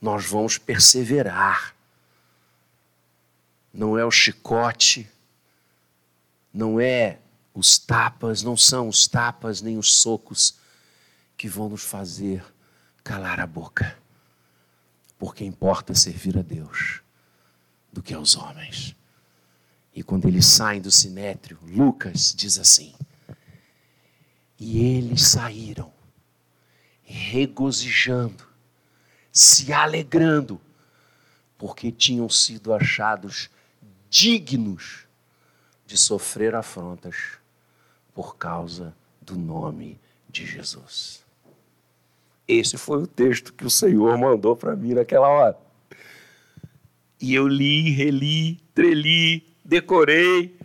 Nós 0.00 0.26
vamos 0.26 0.58
perseverar 0.58 1.74
não 3.74 3.98
é 3.98 4.04
o 4.04 4.10
chicote, 4.10 5.10
não 6.54 6.80
é 6.80 7.18
os 7.52 7.76
tapas, 7.76 8.44
não 8.44 8.56
são 8.56 8.88
os 8.88 9.08
tapas 9.08 9.60
nem 9.60 9.76
os 9.76 9.92
socos 9.96 10.54
que 11.36 11.48
vão 11.48 11.68
nos 11.68 11.82
fazer 11.82 12.44
calar 13.02 13.40
a 13.40 13.46
boca. 13.46 13.98
Porque 15.18 15.44
importa 15.44 15.94
servir 15.94 16.38
a 16.38 16.42
Deus 16.42 17.00
do 17.92 18.00
que 18.00 18.14
aos 18.14 18.36
homens. 18.36 18.94
E 19.92 20.02
quando 20.02 20.26
eles 20.26 20.46
saem 20.46 20.80
do 20.80 20.90
sinétrio, 20.90 21.58
Lucas 21.62 22.32
diz 22.36 22.58
assim: 22.58 22.94
E 24.58 24.78
eles 24.78 25.22
saíram 25.22 25.92
regozijando, 27.02 28.46
se 29.30 29.72
alegrando, 29.72 30.60
porque 31.58 31.92
tinham 31.92 32.28
sido 32.28 32.72
achados 32.72 33.50
dignos 34.08 35.03
de 35.86 35.96
sofrer 35.96 36.54
afrontas 36.54 37.38
por 38.14 38.36
causa 38.36 38.94
do 39.20 39.36
nome 39.36 39.98
de 40.28 40.46
Jesus. 40.46 41.24
Esse 42.46 42.76
foi 42.76 43.02
o 43.02 43.06
texto 43.06 43.52
que 43.52 43.64
o 43.64 43.70
Senhor 43.70 44.18
mandou 44.18 44.54
para 44.54 44.76
mim 44.76 44.94
naquela 44.94 45.28
hora. 45.28 45.58
E 47.20 47.34
eu 47.34 47.48
li, 47.48 47.90
reli, 47.90 48.56
treli, 48.74 49.46
decorei. 49.64 50.56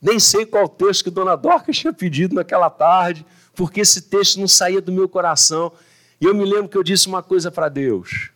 Nem 0.00 0.18
sei 0.18 0.44
qual 0.44 0.68
texto 0.68 1.04
que 1.04 1.10
Dona 1.10 1.36
Dorcas 1.36 1.78
tinha 1.78 1.92
pedido 1.92 2.34
naquela 2.34 2.68
tarde, 2.68 3.24
porque 3.54 3.80
esse 3.80 4.02
texto 4.02 4.38
não 4.38 4.48
saía 4.48 4.82
do 4.82 4.92
meu 4.92 5.08
coração. 5.08 5.72
E 6.20 6.26
eu 6.26 6.34
me 6.34 6.44
lembro 6.44 6.68
que 6.68 6.76
eu 6.76 6.82
disse 6.82 7.06
uma 7.06 7.22
coisa 7.22 7.50
para 7.50 7.68
Deus. 7.68 8.30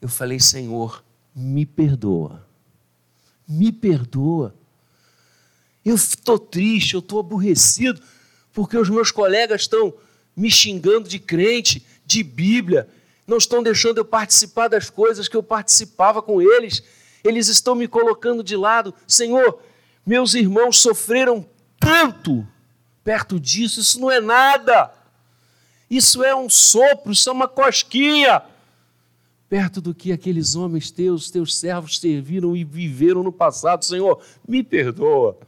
Eu 0.00 0.08
falei, 0.08 0.40
Senhor, 0.40 1.04
me 1.34 1.64
perdoa 1.64 2.46
me 3.46 3.70
perdoa. 3.70 4.54
Eu 5.86 5.94
estou 5.94 6.36
triste, 6.36 6.94
eu 6.94 6.98
estou 6.98 7.20
aborrecido, 7.20 8.02
porque 8.52 8.76
os 8.76 8.90
meus 8.90 9.12
colegas 9.12 9.60
estão 9.60 9.94
me 10.36 10.50
xingando 10.50 11.08
de 11.08 11.20
crente, 11.20 11.86
de 12.04 12.24
Bíblia, 12.24 12.88
não 13.24 13.36
estão 13.36 13.62
deixando 13.62 13.98
eu 13.98 14.04
participar 14.04 14.66
das 14.66 14.90
coisas 14.90 15.28
que 15.28 15.36
eu 15.36 15.44
participava 15.44 16.20
com 16.20 16.42
eles, 16.42 16.82
eles 17.22 17.46
estão 17.46 17.76
me 17.76 17.86
colocando 17.86 18.42
de 18.42 18.56
lado. 18.56 18.92
Senhor, 19.06 19.60
meus 20.04 20.34
irmãos 20.34 20.78
sofreram 20.78 21.48
tanto 21.78 22.44
perto 23.04 23.38
disso, 23.38 23.78
isso 23.80 24.00
não 24.00 24.10
é 24.10 24.20
nada, 24.20 24.92
isso 25.88 26.24
é 26.24 26.34
um 26.34 26.50
sopro, 26.50 27.12
isso 27.12 27.28
é 27.30 27.32
uma 27.32 27.46
cosquinha 27.46 28.42
perto 29.48 29.80
do 29.80 29.94
que 29.94 30.10
aqueles 30.10 30.56
homens 30.56 30.90
teus, 30.90 31.30
teus 31.30 31.56
servos 31.56 32.00
serviram 32.00 32.56
e 32.56 32.64
viveram 32.64 33.22
no 33.22 33.30
passado. 33.30 33.84
Senhor, 33.84 34.20
me 34.46 34.64
perdoa. 34.64 35.38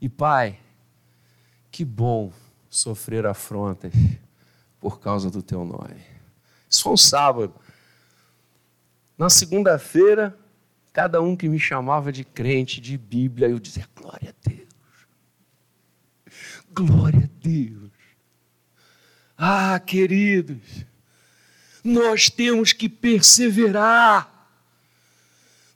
E 0.00 0.08
Pai, 0.08 0.58
que 1.70 1.84
bom 1.84 2.32
sofrer 2.68 3.26
afrontas 3.26 3.92
por 4.80 5.00
causa 5.00 5.30
do 5.30 5.42
teu 5.42 5.64
nome. 5.64 6.00
Isso 6.68 6.82
foi 6.82 6.92
um 6.92 6.96
sábado. 6.96 7.54
Na 9.16 9.30
segunda-feira, 9.30 10.36
cada 10.92 11.20
um 11.20 11.34
que 11.34 11.48
me 11.48 11.58
chamava 11.58 12.12
de 12.12 12.24
crente, 12.24 12.80
de 12.80 12.98
Bíblia, 12.98 13.48
eu 13.48 13.58
dizia: 13.58 13.88
glória 13.94 14.30
a 14.30 14.48
Deus. 14.48 14.66
Glória 16.70 17.24
a 17.24 17.40
Deus. 17.42 17.90
Ah, 19.38 19.80
queridos 19.80 20.86
nós 21.86 22.28
temos 22.28 22.72
que 22.72 22.88
perseverar. 22.88 24.35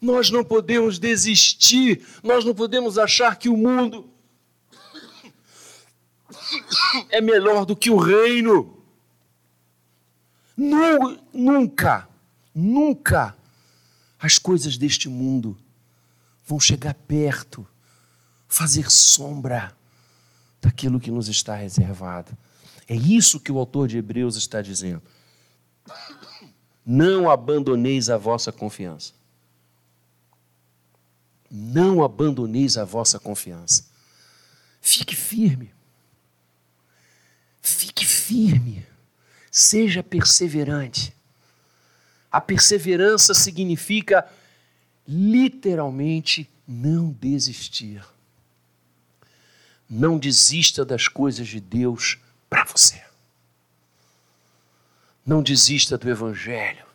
Nós 0.00 0.30
não 0.30 0.42
podemos 0.42 0.98
desistir, 0.98 2.06
nós 2.22 2.44
não 2.44 2.54
podemos 2.54 2.96
achar 2.96 3.36
que 3.36 3.48
o 3.48 3.56
mundo 3.56 4.08
é 7.10 7.20
melhor 7.20 7.64
do 7.66 7.76
que 7.76 7.90
o 7.90 7.96
reino. 7.96 8.78
Nunca, 10.56 12.08
nunca 12.54 13.36
as 14.18 14.38
coisas 14.38 14.76
deste 14.76 15.08
mundo 15.08 15.56
vão 16.44 16.60
chegar 16.60 16.94
perto, 16.94 17.66
fazer 18.48 18.90
sombra 18.90 19.74
daquilo 20.60 21.00
que 21.00 21.10
nos 21.10 21.28
está 21.28 21.54
reservado. 21.54 22.36
É 22.88 22.94
isso 22.94 23.40
que 23.40 23.52
o 23.52 23.58
autor 23.58 23.86
de 23.88 23.98
Hebreus 23.98 24.36
está 24.36 24.60
dizendo. 24.60 25.02
Não 26.84 27.30
abandoneis 27.30 28.10
a 28.10 28.16
vossa 28.16 28.50
confiança. 28.50 29.19
Não 31.50 32.04
abandoneis 32.04 32.76
a 32.76 32.84
vossa 32.84 33.18
confiança. 33.18 33.84
Fique 34.80 35.16
firme. 35.16 35.74
Fique 37.60 38.04
firme. 38.04 38.86
Seja 39.50 40.02
perseverante. 40.02 41.12
A 42.30 42.40
perseverança 42.40 43.34
significa 43.34 44.30
literalmente 45.06 46.48
não 46.66 47.10
desistir. 47.10 48.04
Não 49.88 50.16
desista 50.16 50.84
das 50.84 51.08
coisas 51.08 51.48
de 51.48 51.58
Deus 51.60 52.16
para 52.48 52.64
você. 52.64 53.02
Não 55.26 55.42
desista 55.42 55.98
do 55.98 56.08
Evangelho. 56.08 56.89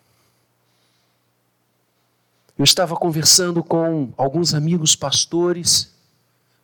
Eu 2.57 2.63
estava 2.63 2.95
conversando 2.95 3.63
com 3.63 4.13
alguns 4.15 4.53
amigos 4.53 4.95
pastores 4.95 5.93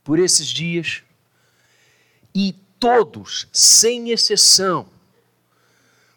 por 0.03 0.19
esses 0.19 0.47
dias 0.47 1.03
e 2.33 2.55
todos, 2.79 3.47
sem 3.51 4.09
exceção, 4.09 4.87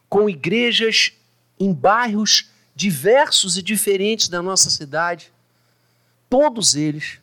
com 0.09 0.31
igrejas 0.31 1.13
em 1.59 1.73
bairros 1.73 2.49
diversos 2.75 3.57
e 3.57 3.63
diferentes 3.63 4.29
da 4.29 4.43
nossa 4.43 4.69
cidade, 4.71 5.33
todos 6.29 6.75
eles 6.75 7.21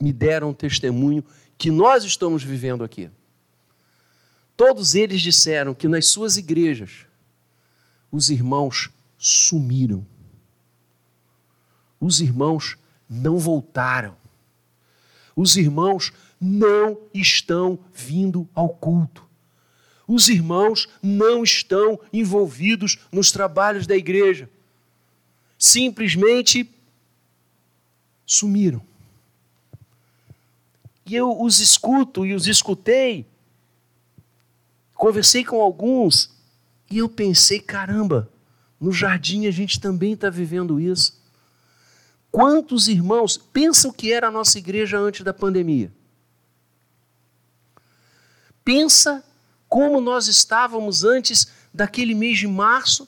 me 0.00 0.12
deram 0.12 0.50
um 0.50 0.54
testemunho 0.54 1.24
que 1.56 1.70
nós 1.70 2.04
estamos 2.04 2.42
vivendo 2.42 2.84
aqui. 2.84 3.10
Todos 4.56 4.94
eles 4.94 5.20
disseram 5.20 5.74
que 5.74 5.88
nas 5.88 6.06
suas 6.06 6.36
igrejas 6.36 7.06
os 8.10 8.30
irmãos 8.30 8.90
sumiram. 9.16 10.06
Os 12.02 12.20
irmãos 12.20 12.76
não 13.08 13.38
voltaram. 13.38 14.16
Os 15.36 15.56
irmãos 15.56 16.12
não 16.40 16.98
estão 17.14 17.78
vindo 17.94 18.48
ao 18.52 18.70
culto. 18.70 19.24
Os 20.04 20.28
irmãos 20.28 20.88
não 21.00 21.44
estão 21.44 22.00
envolvidos 22.12 22.98
nos 23.12 23.30
trabalhos 23.30 23.86
da 23.86 23.96
igreja. 23.96 24.50
Simplesmente 25.56 26.68
sumiram. 28.26 28.82
E 31.06 31.14
eu 31.14 31.40
os 31.40 31.60
escuto 31.60 32.26
e 32.26 32.34
os 32.34 32.48
escutei. 32.48 33.24
Conversei 34.92 35.44
com 35.44 35.62
alguns 35.62 36.34
e 36.90 36.98
eu 36.98 37.08
pensei: 37.08 37.60
caramba, 37.60 38.28
no 38.80 38.90
jardim 38.90 39.46
a 39.46 39.52
gente 39.52 39.78
também 39.78 40.14
está 40.14 40.28
vivendo 40.28 40.80
isso. 40.80 41.21
Quantos 42.32 42.88
irmãos 42.88 43.36
pensam 43.36 43.92
que 43.92 44.10
era 44.10 44.28
a 44.28 44.30
nossa 44.30 44.56
igreja 44.56 44.98
antes 44.98 45.22
da 45.22 45.34
pandemia? 45.34 45.92
Pensa 48.64 49.22
como 49.68 50.00
nós 50.00 50.28
estávamos 50.28 51.04
antes 51.04 51.48
daquele 51.74 52.14
mês 52.14 52.38
de 52.38 52.46
março, 52.46 53.06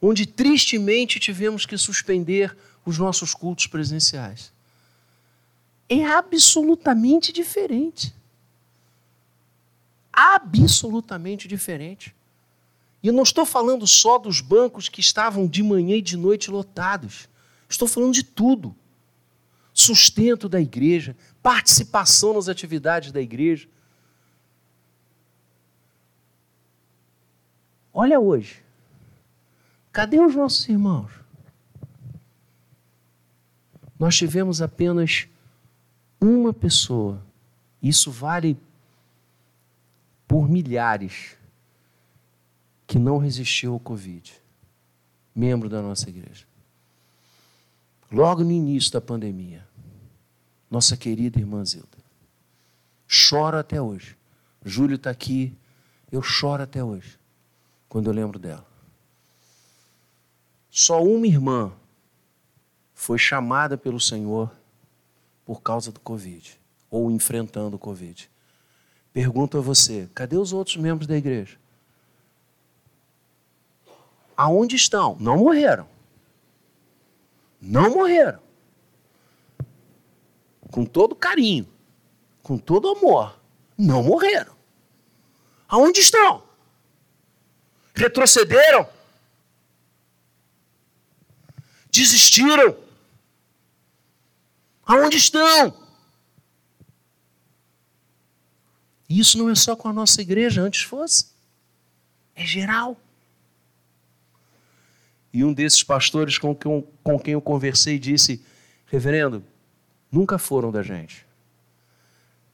onde 0.00 0.24
tristemente 0.24 1.18
tivemos 1.18 1.66
que 1.66 1.76
suspender 1.76 2.56
os 2.86 2.96
nossos 2.96 3.34
cultos 3.34 3.66
presenciais. 3.66 4.52
É 5.88 6.04
absolutamente 6.04 7.32
diferente. 7.32 8.14
Absolutamente 10.12 11.48
diferente. 11.48 12.14
E 13.02 13.08
eu 13.08 13.12
não 13.12 13.24
estou 13.24 13.44
falando 13.44 13.84
só 13.84 14.16
dos 14.16 14.40
bancos 14.40 14.88
que 14.88 15.00
estavam 15.00 15.48
de 15.48 15.60
manhã 15.60 15.96
e 15.96 16.02
de 16.02 16.16
noite 16.16 16.52
lotados. 16.52 17.28
Estou 17.72 17.88
falando 17.88 18.12
de 18.12 18.22
tudo. 18.22 18.76
Sustento 19.72 20.46
da 20.46 20.60
igreja, 20.60 21.16
participação 21.42 22.34
nas 22.34 22.46
atividades 22.46 23.10
da 23.10 23.20
igreja. 23.20 23.66
Olha 27.90 28.20
hoje. 28.20 28.62
Cadê 29.90 30.20
os 30.20 30.34
nossos 30.34 30.68
irmãos? 30.68 31.10
Nós 33.98 34.16
tivemos 34.16 34.60
apenas 34.60 35.26
uma 36.20 36.52
pessoa. 36.52 37.24
Isso 37.80 38.10
vale 38.10 38.54
por 40.28 40.46
milhares 40.46 41.38
que 42.86 42.98
não 42.98 43.16
resistiu 43.16 43.72
ao 43.72 43.80
Covid. 43.80 44.34
Membro 45.34 45.70
da 45.70 45.80
nossa 45.80 46.10
igreja 46.10 46.51
logo 48.12 48.44
no 48.44 48.52
início 48.52 48.92
da 48.92 49.00
pandemia, 49.00 49.66
nossa 50.70 50.96
querida 50.96 51.40
irmã 51.40 51.64
Zilda. 51.64 51.88
Choro 53.08 53.58
até 53.58 53.80
hoje. 53.80 54.16
Júlio 54.64 54.96
está 54.96 55.10
aqui, 55.10 55.56
eu 56.10 56.22
choro 56.22 56.62
até 56.62 56.84
hoje, 56.84 57.18
quando 57.88 58.08
eu 58.08 58.12
lembro 58.12 58.38
dela. 58.38 58.66
Só 60.70 61.02
uma 61.02 61.26
irmã 61.26 61.72
foi 62.94 63.18
chamada 63.18 63.76
pelo 63.76 63.98
Senhor 63.98 64.50
por 65.44 65.60
causa 65.60 65.90
do 65.90 65.98
Covid, 65.98 66.58
ou 66.90 67.10
enfrentando 67.10 67.76
o 67.76 67.78
Covid. 67.78 68.30
Pergunto 69.12 69.58
a 69.58 69.60
você: 69.60 70.08
cadê 70.14 70.36
os 70.36 70.52
outros 70.52 70.76
membros 70.76 71.06
da 71.06 71.16
igreja? 71.16 71.58
Aonde 74.36 74.76
estão? 74.76 75.16
Não 75.18 75.38
morreram 75.38 75.86
não 77.62 77.90
morreram. 77.94 78.42
Com 80.72 80.84
todo 80.84 81.14
carinho, 81.14 81.72
com 82.42 82.58
todo 82.58 82.88
amor, 82.88 83.40
não 83.78 84.02
morreram. 84.02 84.56
Aonde 85.68 86.00
estão? 86.00 86.42
Retrocederam? 87.94 88.88
Desistiram? 91.90 92.76
Aonde 94.84 95.18
estão? 95.18 95.80
Isso 99.08 99.38
não 99.38 99.50
é 99.50 99.54
só 99.54 99.76
com 99.76 99.88
a 99.88 99.92
nossa 99.92 100.20
igreja, 100.20 100.62
antes 100.62 100.82
fosse. 100.82 101.32
É 102.34 102.44
geral. 102.44 102.98
E 105.32 105.44
um 105.44 105.52
desses 105.52 105.82
pastores 105.82 106.36
com 106.36 106.54
quem, 106.54 106.84
com 107.02 107.18
quem 107.18 107.34
eu 107.34 107.40
conversei 107.40 107.98
disse: 107.98 108.44
Reverendo, 108.86 109.42
nunca 110.10 110.38
foram 110.38 110.70
da 110.70 110.82
gente. 110.82 111.26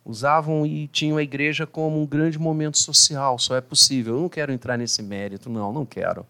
Usavam 0.05 0.65
e 0.65 0.89
tinham 0.89 1.19
a 1.19 1.23
igreja 1.23 1.67
como 1.67 2.01
um 2.01 2.07
grande 2.07 2.39
momento 2.39 2.79
social, 2.79 3.39
só 3.39 3.57
é 3.57 3.61
possível. 3.61 4.15
Eu 4.15 4.21
não 4.23 4.29
quero 4.29 4.53
entrar 4.53 4.79
nesse 4.79 5.03
mérito, 5.03 5.51
não, 5.51 5.73
não 5.73 5.85
quero. 5.85 6.25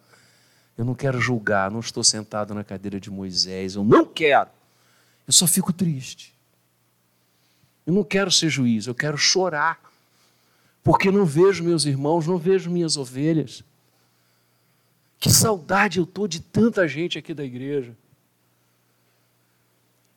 Eu 0.76 0.84
não 0.84 0.94
quero 0.94 1.20
julgar, 1.20 1.70
não 1.70 1.80
estou 1.80 2.02
sentado 2.02 2.54
na 2.54 2.64
cadeira 2.64 2.98
de 2.98 3.10
Moisés, 3.10 3.74
eu 3.74 3.84
não 3.84 4.04
quero. 4.04 4.48
Eu 5.26 5.32
só 5.32 5.46
fico 5.46 5.72
triste. 5.72 6.34
Eu 7.86 7.92
não 7.92 8.02
quero 8.02 8.30
ser 8.30 8.48
juiz, 8.48 8.86
eu 8.86 8.94
quero 8.94 9.16
chorar. 9.16 9.80
Porque 10.82 11.10
não 11.10 11.24
vejo 11.24 11.62
meus 11.62 11.84
irmãos, 11.84 12.26
não 12.26 12.38
vejo 12.38 12.70
minhas 12.70 12.96
ovelhas. 12.96 13.62
Que 15.18 15.30
saudade 15.30 15.98
eu 15.98 16.04
estou 16.04 16.28
de 16.28 16.40
tanta 16.40 16.86
gente 16.86 17.18
aqui 17.18 17.34
da 17.34 17.44
igreja. 17.44 17.96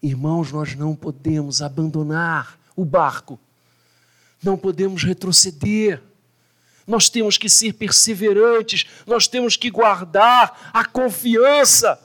Irmãos, 0.02 0.52
nós 0.52 0.76
não 0.76 0.96
podemos 0.96 1.62
abandonar 1.62 2.60
o 2.76 2.86
barco, 2.86 3.40
não 4.44 4.58
podemos 4.58 5.04
retroceder. 5.04 6.02
Nós 6.86 7.10
temos 7.10 7.38
que 7.38 7.50
ser 7.50 7.74
perseverantes, 7.74 8.86
nós 9.06 9.28
temos 9.28 9.56
que 9.56 9.70
guardar 9.70 10.72
a 10.74 10.84
confiança, 10.84 12.00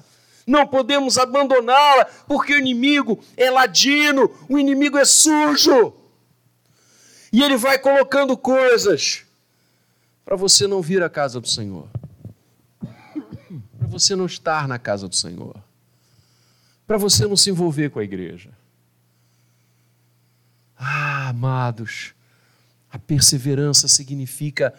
não 0.47 0.67
podemos 0.67 1.19
abandoná-la, 1.19 2.05
porque 2.27 2.55
o 2.55 2.59
inimigo 2.59 3.19
é 3.37 3.51
ladino, 3.51 4.31
o 4.49 4.59
inimigo 4.59 4.99
é 4.99 5.05
sujo, 5.05 5.95
e 7.33 7.43
ele 7.43 7.57
vai 7.57 7.79
colocando 7.79 8.37
coisas 8.37 9.25
para 10.25 10.37
você 10.37 10.67
não 10.67 10.83
vir 10.83 11.03
à 11.03 11.09
casa 11.09 11.41
do 11.41 11.49
Senhor 11.49 11.89
você 13.99 14.15
não 14.15 14.27
estar 14.27 14.69
na 14.69 14.79
casa 14.79 15.09
do 15.09 15.15
Senhor, 15.15 15.57
para 16.87 16.99
você 16.99 17.27
não 17.27 17.37
se 17.37 17.51
envolver 17.51 17.91
com 17.91 17.99
a 17.99 18.05
igreja. 18.05 18.51
Ah, 20.77 21.29
amados, 21.29 22.15
A 22.89 22.99
perseverança 22.99 23.89
significa 23.89 24.73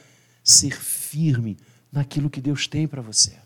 ser 0.43 0.71
firme 0.71 1.57
naquilo 1.91 2.29
que 2.29 2.41
Deus 2.41 2.65
tem 2.65 2.87
para 2.87 3.01
você. 3.01 3.37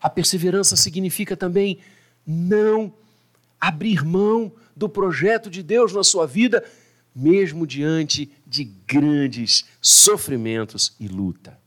A 0.00 0.08
perseverança 0.08 0.76
significa 0.76 1.36
também 1.36 1.80
não 2.24 2.92
abrir 3.60 4.04
mão 4.04 4.52
do 4.76 4.88
projeto 4.88 5.50
de 5.50 5.62
Deus 5.62 5.92
na 5.92 6.04
sua 6.04 6.26
vida, 6.26 6.64
mesmo 7.14 7.66
diante 7.66 8.30
de 8.46 8.62
grandes 8.62 9.64
sofrimentos 9.80 10.94
e 11.00 11.08
luta. 11.08 11.58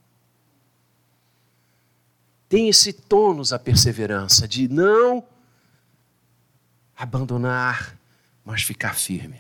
Tem 2.52 2.68
esse 2.68 2.92
tônus 2.92 3.54
a 3.54 3.58
perseverança 3.58 4.46
de 4.46 4.68
não 4.68 5.26
abandonar, 6.98 7.98
mas 8.44 8.62
ficar 8.62 8.94
firme. 8.94 9.40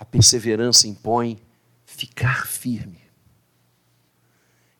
A 0.00 0.06
perseverança 0.06 0.88
impõe 0.88 1.38
ficar 1.84 2.46
firme. 2.46 2.98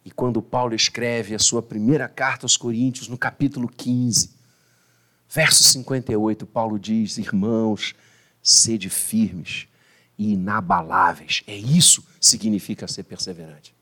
E 0.06 0.10
quando 0.10 0.40
Paulo 0.40 0.74
escreve 0.74 1.34
a 1.34 1.38
sua 1.38 1.60
primeira 1.60 2.08
carta 2.08 2.46
aos 2.46 2.56
Coríntios, 2.56 3.06
no 3.06 3.18
capítulo 3.18 3.68
15, 3.68 4.30
verso 5.28 5.62
58, 5.64 6.46
Paulo 6.46 6.78
diz: 6.78 7.18
Irmãos, 7.18 7.94
sede 8.42 8.88
firmes 8.88 9.68
e 10.16 10.32
inabaláveis. 10.32 11.42
É 11.46 11.54
isso 11.54 12.00
que 12.00 12.26
significa 12.26 12.88
ser 12.88 13.02
perseverante. 13.02 13.75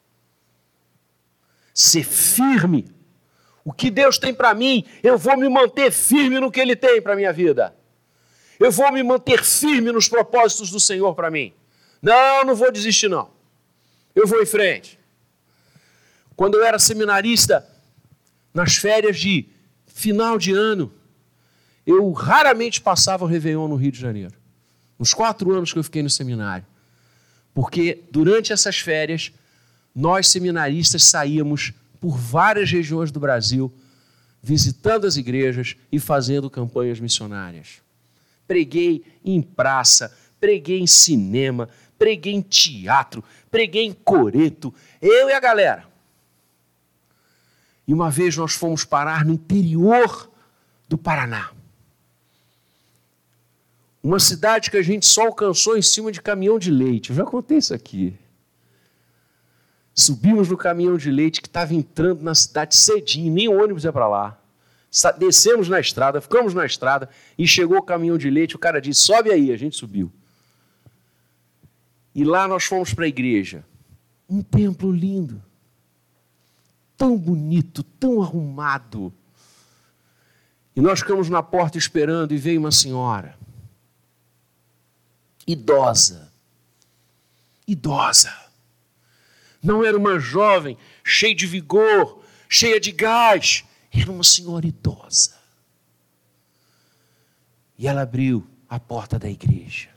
Ser 1.75 2.05
firme. 2.05 2.87
O 3.65 3.73
que 3.73 3.91
Deus 3.91 4.17
tem 4.17 4.33
para 4.33 4.55
mim, 4.55 4.85
eu 5.03 5.19
vou 5.19 5.37
me 5.37 5.49
manter 5.49 5.91
firme 5.91 6.41
no 6.41 6.51
que 6.51 6.61
Ele 6.61 6.77
tem 6.77 7.03
para 7.03 7.13
a 7.13 7.17
minha 7.17 7.33
vida. 7.33 7.75
Eu 8.59 8.71
vou 8.71 8.91
me 8.93 9.03
manter 9.03 9.43
firme 9.43 9.91
nos 9.91 10.09
propósitos 10.09 10.71
do 10.71 10.79
Senhor 10.79 11.15
para 11.15 11.31
mim. 11.31 11.53
Não, 12.01 12.45
não 12.45 12.55
vou 12.55 12.71
desistir, 12.71 13.09
não. 13.09 13.31
Eu 14.15 14.27
vou 14.27 14.41
em 14.41 14.47
frente. 14.47 14.99
Quando 16.37 16.57
eu 16.57 16.65
era 16.65 16.79
seminarista, 16.79 17.67
nas 18.53 18.77
férias 18.77 19.19
de 19.19 19.49
final 19.87 20.39
de 20.39 20.53
ano, 20.53 20.93
eu 21.87 22.13
raramente 22.13 22.81
passava 22.81 23.25
o 23.25 23.27
Réveillon 23.27 23.69
no 23.69 23.77
Rio 23.77 23.93
de 23.93 24.01
Janeiro. 24.01 24.35
Nos 24.99 25.13
quatro 25.13 25.53
anos 25.53 25.73
que 25.73 25.79
eu 25.79 25.85
fiquei 25.85 26.03
no 26.03 26.11
seminário. 26.11 26.65
Porque 27.53 28.03
durante 28.11 28.53
essas 28.53 28.79
férias, 28.79 29.33
nós 29.95 30.29
seminaristas 30.29 31.05
saíamos 31.05 31.73
por 32.01 32.19
várias 32.19 32.71
regiões 32.71 33.11
do 33.11 33.21
Brasil, 33.21 33.73
visitando 34.43 35.07
as 35.07 35.17
igrejas 35.17 35.77
e 35.91 35.99
fazendo 35.99 36.51
campanhas 36.51 37.01
missionárias. 37.01 37.81
Preguei 38.47 39.05
em 39.25 39.41
praça, 39.41 40.15
preguei 40.41 40.81
em 40.81 40.87
cinema, 40.87 41.69
preguei 41.99 42.35
em 42.35 42.43
teatro, 42.43 43.25
preguei 43.51 43.85
em 43.85 43.93
coreto, 43.93 44.75
eu 45.01 45.29
e 45.29 45.33
a 45.33 45.41
galera. 45.41 45.87
E 47.87 47.95
uma 47.95 48.11
vez 48.11 48.37
nós 48.37 48.55
fomos 48.55 48.85
parar 48.85 49.25
no 49.25 49.33
interior 49.33 50.31
do 50.89 50.99
Paraná. 50.99 51.51
Uma 54.03 54.21
cidade 54.21 54.71
que 54.71 54.77
a 54.77 54.83
gente 54.83 55.07
só 55.07 55.27
alcançou 55.27 55.79
em 55.79 55.83
cima 55.83 56.13
de 56.13 56.21
caminhão 56.21 56.59
de 56.59 56.71
leite. 56.71 57.11
Eu 57.11 57.17
já 57.17 57.25
contei 57.25 57.57
isso 57.57 57.73
aqui. 57.73 58.15
Subimos 59.95 60.49
no 60.49 60.57
caminhão 60.57 60.97
de 60.97 61.11
leite 61.11 61.41
que 61.41 61.47
estava 61.47 61.73
entrando 61.73 62.23
na 62.23 62.35
cidade 62.35 62.75
cedinho, 62.75 63.33
nem 63.33 63.49
ônibus 63.49 63.85
ia 63.85 63.93
para 63.93 64.09
lá. 64.09 64.39
Descemos 65.19 65.69
na 65.69 65.79
estrada, 65.81 66.21
ficamos 66.21 66.55
na 66.55 66.67
estrada 66.67 67.09
e 67.39 67.47
chegou 67.47 67.79
o 67.79 67.83
caminhão 67.83 68.19
de 68.19 68.29
leite. 68.31 68.57
O 68.57 68.59
cara 68.59 68.81
disse: 68.81 69.03
sobe 69.03 69.31
aí. 69.31 69.53
A 69.53 69.57
gente 69.57 69.77
subiu. 69.77 70.13
E 72.15 72.25
lá 72.25 72.47
nós 72.47 72.65
fomos 72.65 72.95
para 72.95 73.05
a 73.05 73.09
igreja. 73.09 73.65
Um 74.29 74.43
templo 74.43 74.91
lindo, 74.93 75.43
tão 76.97 77.17
bonito, 77.17 77.83
tão 77.83 78.23
arrumado. 78.23 79.13
E 80.75 80.81
nós 80.81 81.01
ficamos 81.01 81.29
na 81.29 81.43
porta 81.43 81.79
esperando 81.79 82.33
e 82.33 82.37
veio 82.37 82.59
uma 82.61 82.73
senhora 82.73 83.37
idosa. 85.47 86.33
Idosa. 87.67 88.33
Não 89.64 89.83
era 89.83 89.96
uma 89.96 90.20
jovem 90.20 90.77
cheia 91.03 91.35
de 91.35 91.46
vigor, 91.46 92.22
cheia 92.50 92.79
de 92.79 92.92
gás. 92.92 93.64
Era 93.90 94.12
uma 94.12 94.22
senhora 94.22 94.66
idosa. 94.66 95.35
E 97.79 97.88
ela 97.88 98.03
abriu 98.03 98.46
a 98.68 98.79
porta 98.79 99.18
da 99.18 99.29
igreja. 99.29 99.88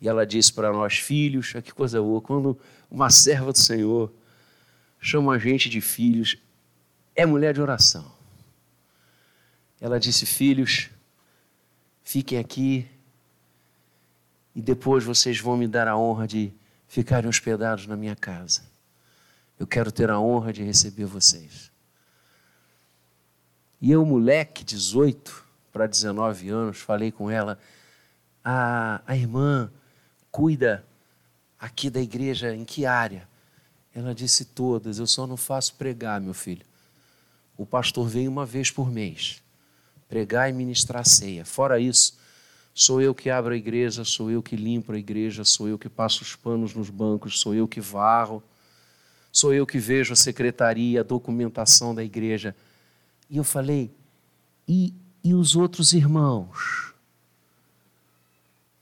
E 0.00 0.06
ela 0.08 0.24
disse 0.24 0.52
para 0.52 0.72
nós, 0.72 0.96
filhos, 0.98 1.54
que 1.64 1.72
coisa 1.72 2.00
boa, 2.00 2.20
quando 2.20 2.56
uma 2.88 3.10
serva 3.10 3.52
do 3.52 3.58
Senhor 3.58 4.12
chama 5.00 5.34
a 5.34 5.38
gente 5.38 5.68
de 5.68 5.80
filhos, 5.80 6.36
é 7.16 7.26
mulher 7.26 7.52
de 7.52 7.60
oração. 7.60 8.14
Ela 9.80 9.98
disse, 9.98 10.24
filhos, 10.24 10.88
fiquem 12.04 12.38
aqui 12.38 12.86
e 14.54 14.62
depois 14.62 15.02
vocês 15.02 15.40
vão 15.40 15.56
me 15.56 15.66
dar 15.66 15.88
a 15.88 15.98
honra 15.98 16.28
de 16.28 16.52
ficarem 16.96 17.28
hospedados 17.28 17.86
na 17.86 17.94
minha 17.94 18.16
casa. 18.16 18.62
Eu 19.58 19.66
quero 19.66 19.92
ter 19.92 20.08
a 20.08 20.18
honra 20.18 20.50
de 20.50 20.62
receber 20.62 21.04
vocês. 21.04 21.70
E 23.82 23.90
eu, 23.90 24.06
moleque, 24.06 24.64
18 24.64 25.44
para 25.70 25.86
19 25.86 26.48
anos, 26.48 26.78
falei 26.78 27.12
com 27.12 27.30
ela: 27.30 27.58
a, 28.42 29.02
a 29.06 29.14
irmã 29.14 29.70
cuida 30.30 30.86
aqui 31.60 31.90
da 31.90 32.00
igreja 32.00 32.54
em 32.54 32.64
que 32.64 32.86
área? 32.86 33.28
Ela 33.94 34.14
disse: 34.14 34.46
todas, 34.46 34.98
eu 34.98 35.06
só 35.06 35.26
não 35.26 35.36
faço 35.36 35.74
pregar, 35.74 36.18
meu 36.18 36.32
filho. 36.32 36.64
O 37.58 37.66
pastor 37.66 38.08
vem 38.08 38.26
uma 38.26 38.46
vez 38.46 38.70
por 38.70 38.90
mês 38.90 39.42
pregar 40.08 40.48
e 40.48 40.52
ministrar 40.54 41.06
ceia. 41.06 41.44
Fora 41.44 41.78
isso, 41.78 42.16
Sou 42.78 43.00
eu 43.00 43.14
que 43.14 43.30
abro 43.30 43.54
a 43.54 43.56
igreja, 43.56 44.04
sou 44.04 44.30
eu 44.30 44.42
que 44.42 44.54
limpo 44.54 44.92
a 44.92 44.98
igreja, 44.98 45.46
sou 45.46 45.66
eu 45.66 45.78
que 45.78 45.88
passo 45.88 46.22
os 46.22 46.36
panos 46.36 46.74
nos 46.74 46.90
bancos, 46.90 47.40
sou 47.40 47.54
eu 47.54 47.66
que 47.66 47.80
varro, 47.80 48.42
sou 49.32 49.54
eu 49.54 49.66
que 49.66 49.78
vejo 49.78 50.12
a 50.12 50.16
secretaria, 50.16 51.00
a 51.00 51.02
documentação 51.02 51.94
da 51.94 52.04
igreja. 52.04 52.54
E 53.30 53.38
eu 53.38 53.44
falei, 53.44 53.90
e, 54.68 54.92
e 55.24 55.32
os 55.32 55.56
outros 55.56 55.94
irmãos? 55.94 56.92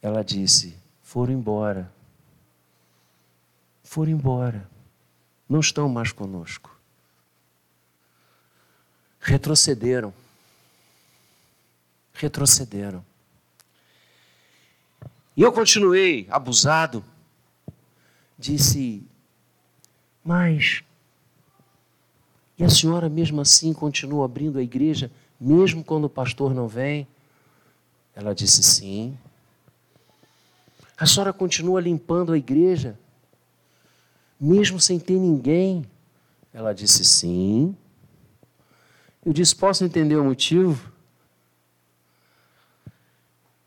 Ela 0.01 0.25
disse, 0.25 0.75
foram 1.01 1.31
embora. 1.31 1.89
Foram 3.81 4.11
embora. 4.11 4.69
Não 5.47 5.61
estão 5.61 5.87
mais 5.87 6.11
conosco. 6.11 6.77
Retrocederam. 9.21 10.13
Retrocederam. 12.13 13.01
E 15.35 15.41
eu 15.41 15.51
continuei 15.51 16.27
abusado. 16.29 17.03
Disse, 18.37 19.03
mas. 20.23 20.83
E 22.57 22.63
a 22.63 22.69
senhora 22.69 23.09
mesmo 23.09 23.41
assim 23.41 23.73
continua 23.73 24.25
abrindo 24.25 24.57
a 24.57 24.63
igreja, 24.63 25.11
mesmo 25.39 25.83
quando 25.83 26.05
o 26.05 26.09
pastor 26.09 26.53
não 26.53 26.67
vem? 26.67 27.05
Ela 28.15 28.33
disse 28.33 28.63
sim. 28.63 29.17
A 30.97 31.05
senhora 31.05 31.33
continua 31.33 31.81
limpando 31.81 32.31
a 32.31 32.37
igreja, 32.37 32.97
mesmo 34.39 34.79
sem 34.79 34.97
ter 34.97 35.19
ninguém? 35.19 35.85
Ela 36.53 36.73
disse 36.73 37.03
sim. 37.03 37.75
Eu 39.25 39.33
disse: 39.33 39.53
Posso 39.53 39.83
entender 39.83 40.15
o 40.15 40.23
motivo? 40.23 40.89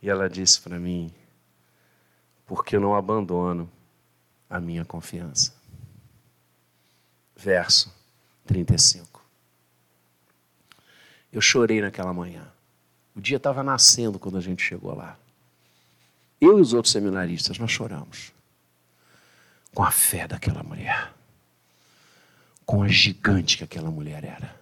E 0.00 0.08
ela 0.08 0.30
disse 0.30 0.58
para 0.62 0.78
mim: 0.78 1.12
porque 2.48 2.74
eu 2.74 2.80
não 2.80 2.96
abandono 2.96 3.70
a 4.48 4.58
minha 4.58 4.82
confiança. 4.82 5.52
Verso 7.36 7.94
35. 8.46 9.22
Eu 11.30 11.42
chorei 11.42 11.82
naquela 11.82 12.12
manhã. 12.12 12.50
O 13.14 13.20
dia 13.20 13.36
estava 13.36 13.62
nascendo 13.62 14.18
quando 14.18 14.38
a 14.38 14.40
gente 14.40 14.62
chegou 14.62 14.94
lá. 14.94 15.16
Eu 16.40 16.58
e 16.58 16.62
os 16.62 16.72
outros 16.72 16.90
seminaristas, 16.90 17.58
nós 17.58 17.70
choramos. 17.70 18.32
Com 19.74 19.82
a 19.82 19.90
fé 19.90 20.26
daquela 20.26 20.62
mulher. 20.62 21.12
Com 22.64 22.82
a 22.82 22.88
gigante 22.88 23.58
que 23.58 23.64
aquela 23.64 23.90
mulher 23.90 24.24
era. 24.24 24.58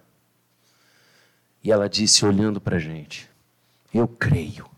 E 1.63 1.71
ela 1.71 1.87
disse, 1.87 2.25
olhando 2.25 2.59
para 2.59 2.75
a 2.75 2.79
gente: 2.79 3.29
Eu 3.93 4.07
creio 4.07 4.69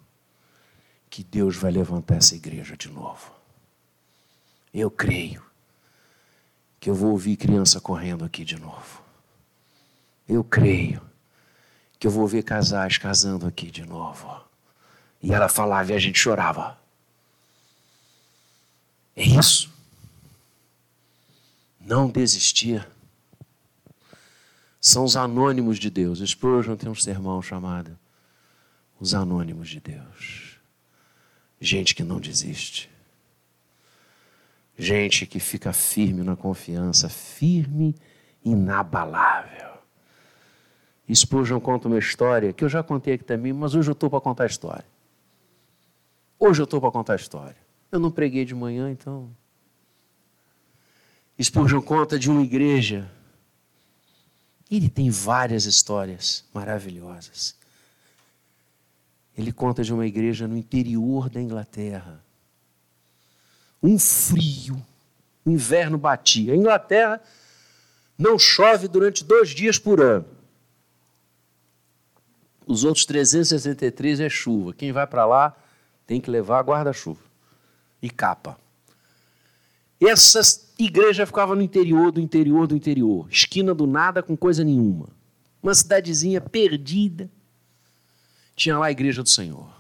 que 1.10 1.24
Deus 1.24 1.56
vai 1.56 1.72
levantar 1.72 2.16
essa 2.16 2.36
igreja 2.36 2.78
de 2.78 2.90
novo. 2.90 3.32
Eu 4.74 4.92
creio 4.92 5.44
que 6.80 6.90
eu 6.90 6.96
vou 6.96 7.12
ouvir 7.12 7.36
criança 7.36 7.82
correndo 7.82 8.24
aqui 8.24 8.46
de 8.46 8.58
novo. 8.58 9.02
Eu 10.28 10.44
creio 10.44 11.02
que 11.98 12.08
eu 12.08 12.12
vou 12.12 12.28
ver 12.28 12.44
casais 12.44 12.98
casando 12.98 13.48
aqui 13.48 13.72
de 13.72 13.86
novo. 13.86 14.42
E 15.22 15.34
ela 15.34 15.50
falava 15.50 15.92
e 15.92 15.96
a 15.96 16.00
gente 16.00 16.18
chorava. 16.18 16.78
É 19.16 19.24
isso. 19.24 19.70
Não 21.80 22.08
desistir. 22.08 22.88
São 24.80 25.04
os 25.04 25.18
anônimos 25.18 25.78
de 25.78 25.90
Deus. 25.90 26.20
Spurgeon 26.20 26.78
tem 26.78 26.90
um 26.90 26.96
sermão 26.96 27.42
chamado 27.42 27.98
Os 28.98 29.14
Anônimos 29.14 29.68
de 29.68 29.82
Deus. 29.82 30.49
Gente 31.60 31.94
que 31.94 32.04
não 32.04 32.20
desiste. 32.20 32.90
Gente 34.78 35.26
que 35.26 35.40
fica 35.40 35.74
firme 35.74 36.24
na 36.24 36.36
confiança, 36.36 37.10
firme, 37.10 37.96
inabalável. 38.44 39.70
Spurgeon 41.14 41.60
conta 41.60 41.88
uma 41.88 41.98
história 41.98 42.54
que 42.54 42.64
eu 42.64 42.70
já 42.70 42.82
contei 42.82 43.16
aqui 43.16 43.24
também, 43.24 43.52
mas 43.52 43.76
hoje 43.76 43.90
eu 43.90 43.94
estou 43.94 44.10
para 44.10 44.22
contar 44.22 44.44
a 44.44 44.48
história. 44.48 44.86
Hoje 46.40 46.62
eu 46.62 46.64
estou 46.64 46.80
para 46.80 46.92
contar 46.92 47.14
a 47.14 47.16
história. 47.18 47.58
Eu 47.92 48.00
não 48.00 48.12
preguei 48.12 48.46
de 48.46 48.56
manhã, 48.56 48.90
então. 48.90 49.30
Spurgeon 51.42 51.82
conta 51.82 52.18
de 52.18 52.30
uma 52.30 52.42
igreja. 52.42 53.12
Ele 54.72 54.88
tem 54.88 55.10
várias 55.10 55.66
histórias 55.66 56.46
maravilhosas. 56.54 57.59
Ele 59.40 59.54
conta 59.54 59.86
de 59.86 59.94
uma 59.94 60.06
igreja 60.06 60.50
no 60.50 60.58
interior 60.58 61.30
da 61.30 61.42
Inglaterra. 61.42 62.22
Um 63.82 63.98
frio, 63.98 64.86
o 65.46 65.50
inverno 65.50 65.98
batia. 65.98 66.52
A 66.52 66.58
Inglaterra 66.58 67.22
não 68.18 68.38
chove 68.38 68.90
durante 68.90 69.24
dois 69.24 69.52
dias 69.52 69.80
por 69.80 70.02
ano. 70.02 70.26
Os 72.68 72.84
outros 72.84 73.06
363 73.06 74.20
é 74.20 74.28
chuva. 74.28 74.74
Quem 74.74 74.92
vai 74.92 75.08
para 75.08 75.26
lá 75.26 75.56
tem 76.06 76.20
que 76.20 76.30
levar 76.30 76.62
guarda-chuva 76.62 77.24
e 78.02 78.10
capa. 78.10 78.60
Essa 80.02 80.42
igreja 80.78 81.26
ficava 81.26 81.56
no 81.56 81.62
interior 81.62 82.12
do 82.12 82.20
interior 82.20 82.68
do 82.68 82.76
interior, 82.76 83.26
esquina 83.32 83.74
do 83.74 83.88
nada 83.88 84.22
com 84.22 84.36
coisa 84.36 84.66
nenhuma. 84.66 85.08
Uma 85.64 85.74
cidadezinha 85.74 86.42
perdida. 86.42 87.32
Tinha 88.60 88.78
lá 88.78 88.88
a 88.88 88.92
igreja 88.92 89.24
do 89.24 89.30
Senhor. 89.30 89.74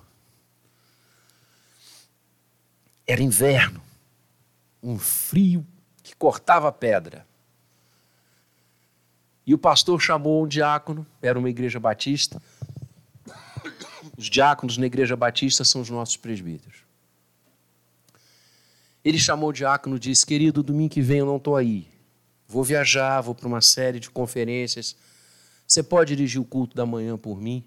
Era 3.05 3.21
inverno, 3.21 3.83
um 4.81 4.97
frio 4.97 5.67
que 6.01 6.15
cortava 6.15 6.71
pedra. 6.71 7.27
E 9.45 9.53
o 9.53 9.57
pastor 9.57 9.99
chamou 9.99 10.45
um 10.45 10.47
diácono, 10.47 11.05
era 11.21 11.37
uma 11.37 11.49
igreja 11.49 11.77
batista, 11.77 12.41
os 14.17 14.29
diáconos 14.29 14.77
na 14.77 14.85
Igreja 14.85 15.15
Batista 15.17 15.65
são 15.65 15.81
os 15.81 15.89
nossos 15.89 16.15
presbíteros. 16.15 16.77
Ele 19.03 19.19
chamou 19.19 19.49
o 19.49 19.53
diácono 19.53 19.97
e 19.97 19.99
disse: 19.99 20.25
Querido, 20.25 20.63
domingo 20.63 20.93
que 20.93 21.01
vem 21.01 21.19
eu 21.19 21.25
não 21.25 21.35
estou 21.35 21.57
aí. 21.57 21.85
Vou 22.47 22.63
viajar, 22.63 23.19
vou 23.19 23.35
para 23.35 23.47
uma 23.47 23.61
série 23.61 23.99
de 23.99 24.09
conferências. 24.09 24.95
Você 25.67 25.83
pode 25.83 26.15
dirigir 26.15 26.39
o 26.39 26.45
culto 26.45 26.77
da 26.77 26.85
manhã 26.85 27.17
por 27.17 27.41
mim? 27.41 27.65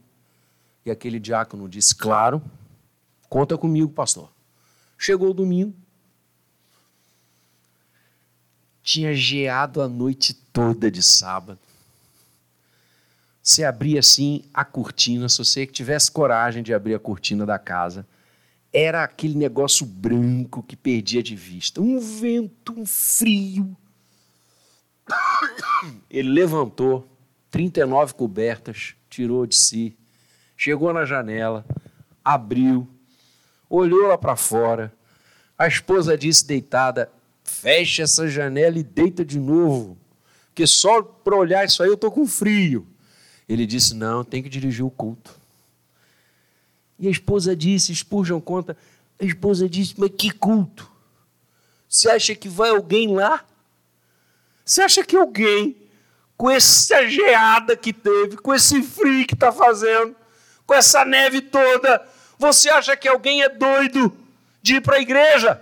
E 0.84 0.90
aquele 0.90 1.18
diácono 1.18 1.68
disse: 1.68 1.94
Claro, 1.94 2.42
conta 3.28 3.56
comigo, 3.56 3.90
pastor. 3.90 4.30
Chegou 4.98 5.30
o 5.30 5.34
domingo. 5.34 5.74
Tinha 8.82 9.14
geado 9.14 9.80
a 9.80 9.88
noite 9.88 10.34
toda 10.34 10.90
de 10.90 11.02
sábado. 11.02 11.58
Você 13.42 13.64
abria 13.64 14.00
assim 14.00 14.44
a 14.54 14.64
cortina, 14.64 15.28
se 15.28 15.38
você 15.38 15.66
tivesse 15.66 16.10
coragem 16.10 16.62
de 16.62 16.72
abrir 16.72 16.94
a 16.94 16.98
cortina 16.98 17.44
da 17.44 17.58
casa, 17.58 18.06
era 18.72 19.02
aquele 19.02 19.34
negócio 19.34 19.84
branco 19.84 20.62
que 20.62 20.76
perdia 20.76 21.22
de 21.22 21.34
vista. 21.34 21.80
Um 21.80 21.98
vento, 21.98 22.72
um 22.78 22.86
frio. 22.86 23.76
Ele 26.08 26.28
levantou 26.28 27.06
39 27.50 28.14
cobertas, 28.14 28.94
tirou 29.10 29.44
de 29.44 29.56
si, 29.56 29.96
chegou 30.62 30.92
na 30.92 31.04
janela, 31.04 31.66
abriu, 32.24 32.88
olhou 33.68 34.06
lá 34.06 34.16
para 34.16 34.36
fora. 34.36 34.92
A 35.58 35.66
esposa 35.66 36.16
disse 36.16 36.46
deitada: 36.46 37.10
fecha 37.42 38.04
essa 38.04 38.28
janela 38.28 38.78
e 38.78 38.84
deita 38.84 39.24
de 39.24 39.40
novo, 39.40 39.98
porque 40.46 40.64
só 40.64 41.02
para 41.02 41.34
olhar 41.34 41.64
isso 41.64 41.82
aí 41.82 41.88
eu 41.88 41.96
tô 41.96 42.12
com 42.12 42.28
frio. 42.28 42.86
Ele 43.48 43.66
disse: 43.66 43.92
Não, 43.92 44.22
tem 44.22 44.40
que 44.40 44.48
dirigir 44.48 44.84
o 44.84 44.90
culto. 44.90 45.34
E 46.96 47.08
a 47.08 47.10
esposa 47.10 47.56
disse: 47.56 47.92
Spurgeon 47.92 48.40
conta. 48.40 48.76
A 49.20 49.24
esposa 49.24 49.68
disse: 49.68 49.94
Mas 49.98 50.12
que 50.16 50.30
culto? 50.30 50.88
Você 51.88 52.08
acha 52.08 52.36
que 52.36 52.48
vai 52.48 52.70
alguém 52.70 53.12
lá? 53.12 53.44
Você 54.64 54.80
acha 54.80 55.02
que 55.02 55.16
alguém, 55.16 55.76
com 56.36 56.48
essa 56.48 57.04
geada 57.08 57.76
que 57.76 57.92
teve, 57.92 58.36
com 58.36 58.54
esse 58.54 58.80
frio 58.80 59.26
que 59.26 59.34
está 59.34 59.50
fazendo, 59.50 60.21
com 60.66 60.74
essa 60.74 61.04
neve 61.04 61.40
toda, 61.40 62.06
você 62.38 62.68
acha 62.70 62.96
que 62.96 63.08
alguém 63.08 63.42
é 63.42 63.48
doido 63.48 64.16
de 64.62 64.76
ir 64.76 64.80
para 64.80 64.96
a 64.96 65.00
igreja? 65.00 65.60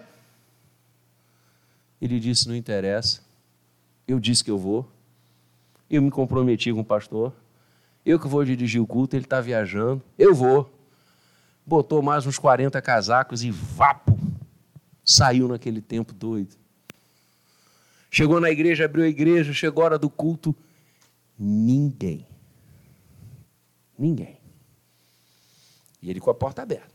Ele 2.01 2.19
disse: 2.19 2.49
Não 2.49 2.57
interessa. 2.57 3.21
Eu 4.07 4.19
disse 4.19 4.43
que 4.43 4.51
eu 4.51 4.59
vou. 4.59 4.91
Eu 5.89 6.03
me 6.03 6.11
comprometi 6.11 6.73
com 6.73 6.81
o 6.81 6.85
pastor. 6.85 7.33
Eu 8.05 8.19
que 8.19 8.27
vou 8.27 8.45
dirigir 8.45 8.81
o 8.81 8.87
culto, 8.87 9.15
ele 9.15 9.25
está 9.25 9.41
viajando, 9.41 10.03
eu 10.19 10.35
vou. 10.35 10.73
Botou 11.67 12.03
mais 12.03 12.27
uns 12.27 12.39
40 12.39 12.81
casacos 12.81 13.45
e 13.45 13.51
vapo, 13.51 14.19
saiu 15.05 15.47
naquele 15.47 15.81
tempo 15.81 16.13
doido. 16.13 16.57
Chegou 18.11 18.41
na 18.41 18.51
igreja, 18.51 18.87
abriu 18.87 19.05
a 19.05 19.09
igreja, 19.09 19.53
chegou 19.53 19.83
a 19.83 19.87
hora 19.87 19.99
do 19.99 20.11
culto, 20.11 20.57
ninguém. 21.39 22.27
Ninguém. 23.97 24.40
E 26.03 26.11
ele 26.11 26.21
com 26.21 26.31
a 26.31 26.35
porta 26.35 26.63
aberta. 26.63 26.93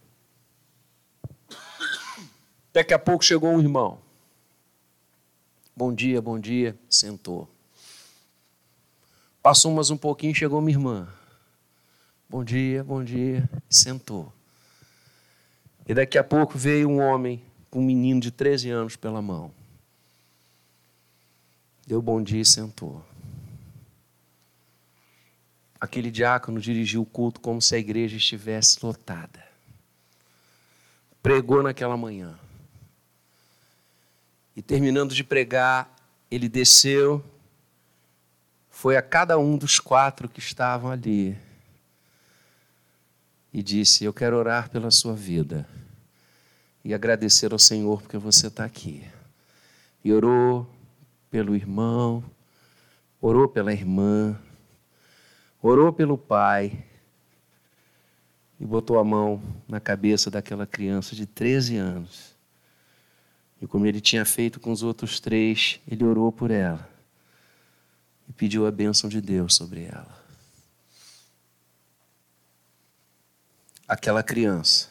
Daqui 2.74 2.94
a 2.94 3.00
pouco 3.00 3.24
chegou 3.24 3.50
um 3.52 3.60
irmão. 3.60 4.00
Bom 5.76 5.94
dia, 5.94 6.22
bom 6.22 6.40
dia. 6.40 6.78
Sentou. 6.90 7.50
Passou 9.42 9.72
mais 9.72 9.90
um 9.90 9.98
pouquinho, 9.98 10.34
chegou 10.34 10.60
minha 10.62 10.76
irmã. 10.76 11.08
Bom 12.30 12.44
dia, 12.44 12.84
bom 12.84 13.04
dia. 13.04 13.48
Sentou. 13.70 14.34
E 15.88 15.94
daqui 15.94 16.18
a 16.18 16.24
pouco 16.24 16.58
veio 16.58 16.90
um 16.90 17.00
homem 17.00 17.44
com 17.70 17.80
um 17.80 17.84
menino 17.86 18.20
de 18.20 18.32
13 18.32 18.70
anos 18.72 18.96
pela 18.96 19.22
mão. 19.22 19.52
Deu 21.86 22.02
bom 22.02 22.22
dia 22.22 22.42
e 22.42 22.46
sentou. 22.46 23.04
Aquele 25.86 26.10
diácono 26.10 26.60
dirigiu 26.60 27.04
o 27.04 27.06
culto 27.06 27.40
como 27.40 27.62
se 27.62 27.76
a 27.76 27.78
igreja 27.78 28.18
estivesse 28.18 28.84
lotada. 28.84 29.46
Pregou 31.22 31.62
naquela 31.62 31.96
manhã. 31.96 32.40
E 34.56 34.64
terminando 34.64 35.14
de 35.14 35.24
pregar, 35.24 35.96
ele 36.32 36.50
desceu 36.50 37.24
foi 38.72 38.98
a 38.98 39.02
cada 39.02 39.38
um 39.38 39.58
dos 39.58 39.80
quatro 39.80 40.28
que 40.28 40.40
estavam 40.40 40.90
ali 40.90 41.38
e 43.54 43.62
disse: 43.62 44.04
Eu 44.04 44.14
quero 44.14 44.36
orar 44.36 44.70
pela 44.72 44.90
sua 44.90 45.14
vida 45.14 45.70
e 46.84 46.96
agradecer 46.96 47.54
ao 47.54 47.60
Senhor 47.60 48.02
porque 48.02 48.18
você 48.18 48.48
está 48.48 48.66
aqui. 48.66 49.08
E 50.04 50.12
orou 50.12 50.68
pelo 51.30 51.56
irmão, 51.56 52.24
orou 53.22 53.48
pela 53.48 53.72
irmã, 53.72 54.36
orou 55.68 55.92
pelo 55.92 56.18
pai 56.18 56.86
e 58.60 58.66
botou 58.66 59.00
a 59.00 59.04
mão 59.04 59.42
na 59.68 59.80
cabeça 59.80 60.30
daquela 60.30 60.68
criança 60.68 61.16
de 61.16 61.26
13 61.26 61.78
anos. 61.78 62.36
E 63.60 63.66
como 63.66 63.86
ele 63.86 64.00
tinha 64.00 64.24
feito 64.26 64.60
com 64.60 64.72
os 64.72 64.84
outros 64.84 65.20
três, 65.20 65.80
ele 65.88 66.04
orou 66.04 66.32
por 66.32 66.52
ela 66.52 66.88
e 68.30 68.34
pediu 68.34 68.68
a 68.68 68.72
bênção 68.72 69.10
de 69.10 69.20
Deus 69.20 69.56
sobre 69.56 69.86
ela. 69.86 70.24
Aquela 73.88 74.22
criança 74.22 74.90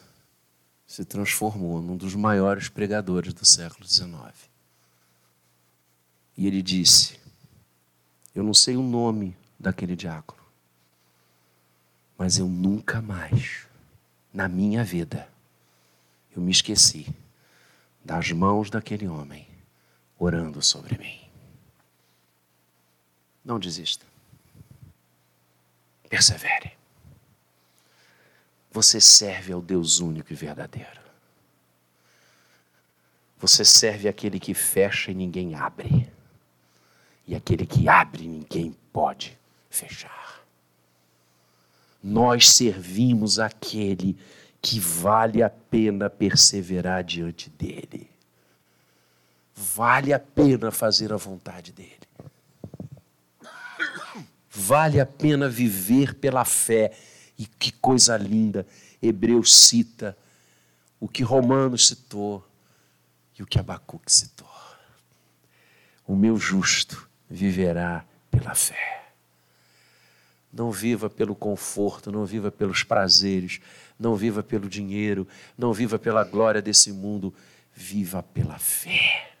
se 0.85 1.05
transformou 1.05 1.81
num 1.81 1.97
dos 1.97 2.15
maiores 2.15 2.69
pregadores 2.69 3.33
do 3.33 3.45
século 3.45 3.87
XIX. 3.87 4.33
E 6.37 6.47
ele 6.47 6.61
disse: 6.61 7.19
Eu 8.33 8.43
não 8.43 8.53
sei 8.53 8.77
o 8.77 8.83
nome 8.83 9.35
daquele 9.59 9.95
diácono, 9.95 10.44
mas 12.17 12.37
eu 12.37 12.47
nunca 12.47 13.01
mais, 13.01 13.67
na 14.33 14.47
minha 14.47 14.83
vida, 14.83 15.27
eu 16.35 16.41
me 16.41 16.51
esqueci 16.51 17.07
das 18.03 18.31
mãos 18.31 18.69
daquele 18.69 19.07
homem 19.07 19.47
orando 20.17 20.61
sobre 20.61 20.97
mim. 20.97 21.21
Não 23.43 23.59
desista. 23.59 24.05
Persevere. 26.09 26.71
Você 28.71 28.99
serve 28.99 29.53
ao 29.53 29.61
Deus 29.61 29.99
único 29.99 30.31
e 30.33 30.35
verdadeiro. 30.35 31.01
Você 33.39 33.63
serve 33.63 34.07
aquele 34.07 34.39
que 34.39 34.53
fecha 34.53 35.11
e 35.11 35.13
ninguém 35.13 35.55
abre. 35.55 36.09
E 37.27 37.35
aquele 37.35 37.65
que 37.65 37.87
abre, 37.87 38.27
ninguém 38.27 38.75
pode 38.91 39.37
fechar. 39.69 40.44
Nós 42.07 42.51
servimos 42.51 43.39
aquele 43.39 44.15
que 44.61 44.79
vale 44.79 45.41
a 45.41 45.49
pena 45.49 46.07
perseverar 46.07 47.03
diante 47.03 47.49
dele. 47.49 48.07
Vale 49.55 50.13
a 50.13 50.19
pena 50.19 50.69
fazer 50.69 51.11
a 51.11 51.17
vontade 51.17 51.71
dele. 51.71 52.07
Vale 54.51 54.99
a 54.99 55.05
pena 55.05 55.49
viver 55.49 56.13
pela 56.13 56.45
fé. 56.45 56.95
E 57.39 57.47
que 57.47 57.71
coisa 57.71 58.15
linda! 58.15 58.67
Hebreus 59.01 59.55
cita 59.55 60.15
o 60.99 61.07
que 61.07 61.23
Romanos 61.23 61.87
citou 61.87 62.47
e 63.35 63.41
o 63.41 63.47
que 63.47 63.57
Abacuque 63.57 64.11
citou. 64.11 64.47
O 66.05 66.15
meu 66.15 66.37
justo 66.37 67.09
viverá 67.27 68.05
pela 68.29 68.53
fé. 68.53 69.04
Não 70.55 70.71
viva 70.71 71.09
pelo 71.09 71.35
conforto, 71.35 72.09
não 72.09 72.25
viva 72.25 72.49
pelos 72.49 72.81
prazeres, 72.81 73.59
não 73.99 74.15
viva 74.15 74.41
pelo 74.41 74.69
dinheiro, 74.69 75.27
não 75.57 75.73
viva 75.73 75.99
pela 75.99 76.23
glória 76.23 76.61
desse 76.61 76.93
mundo, 76.93 77.33
viva 77.73 78.23
pela 78.23 78.57
fé. 78.57 79.35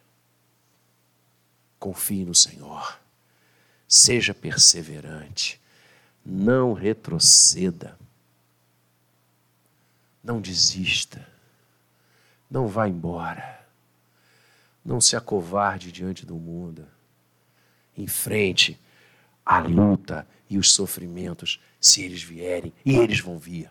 Confie 1.79 2.25
no 2.25 2.35
Senhor. 2.35 2.99
Seja 3.87 4.33
perseverante. 4.33 5.61
Não 6.25 6.73
retroceda. 6.73 7.97
Não 10.21 10.41
desista. 10.41 11.25
Não 12.51 12.67
vá 12.67 12.89
embora. 12.89 13.65
Não 14.83 14.99
se 14.99 15.15
acovarde 15.15 15.93
diante 15.93 16.25
do 16.25 16.35
mundo. 16.35 16.85
Enfrente 17.97 18.77
a 19.45 19.59
luta 19.59 20.27
e 20.49 20.57
os 20.57 20.71
sofrimentos, 20.71 21.59
se 21.79 22.03
eles 22.03 22.21
vierem, 22.21 22.73
e 22.85 22.95
eles 22.95 23.19
vão 23.19 23.37
vir. 23.37 23.69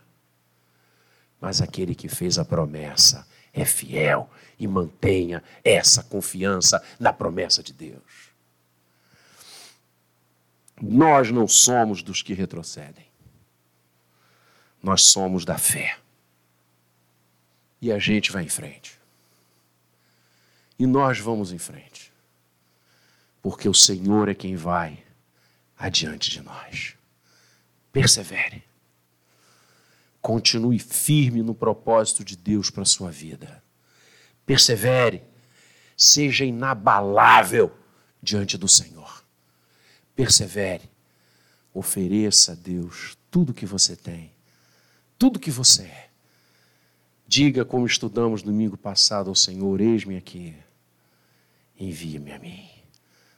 Mas 1.41 1.61
aquele 1.61 1.95
que 1.95 2.09
fez 2.09 2.39
a 2.39 2.45
promessa 2.45 3.27
é 3.53 3.65
fiel 3.65 4.31
e 4.59 4.67
mantenha 4.67 5.43
essa 5.63 6.03
confiança 6.03 6.83
na 6.99 7.13
promessa 7.13 7.63
de 7.63 7.73
Deus. 7.73 8.33
Nós 10.81 11.31
não 11.31 11.47
somos 11.47 12.03
dos 12.03 12.23
que 12.23 12.35
retrocedem. 12.35 13.07
Nós 14.83 15.03
somos 15.03 15.45
da 15.45 15.57
fé. 15.57 15.99
E 17.81 17.93
a 17.93 17.99
gente 17.99 18.33
vai 18.33 18.43
em 18.43 18.49
frente. 18.49 18.99
E 20.79 20.87
nós 20.87 21.19
vamos 21.19 21.53
em 21.53 21.59
frente. 21.59 22.13
Porque 23.41 23.69
o 23.69 23.75
Senhor 23.75 24.29
é 24.29 24.35
quem 24.35 24.57
vai 24.57 25.04
adiante 25.85 26.31
de 26.31 26.41
nós. 26.41 26.95
Persevere. 27.93 28.65
Continue 30.21 30.79
firme 30.79 31.43
no 31.43 31.55
propósito 31.55 32.25
de 32.25 32.37
Deus 32.37 32.71
para 32.71 32.83
a 32.83 32.87
sua 32.87 33.11
vida. 33.11 33.63
Persevere. 34.47 35.23
Seja 35.95 36.45
inabalável 36.45 37.71
diante 38.23 38.57
do 38.57 38.67
Senhor. 38.67 39.23
Persevere. 40.17 40.91
Ofereça 41.75 42.53
a 42.53 42.55
Deus 42.55 43.19
tudo 43.31 43.53
que 43.53 43.67
você 43.67 43.95
tem, 43.95 44.33
tudo 45.19 45.41
que 45.41 45.51
você 45.51 45.83
é. 45.83 46.11
Diga, 47.27 47.65
como 47.65 47.85
estudamos 47.85 48.43
domingo 48.43 48.77
passado 48.77 49.29
ao 49.29 49.35
Senhor: 49.35 49.81
Eis-me 49.81 50.17
aqui, 50.17 50.55
envie-me 51.79 52.33
a 52.33 52.39
mim. 52.39 52.71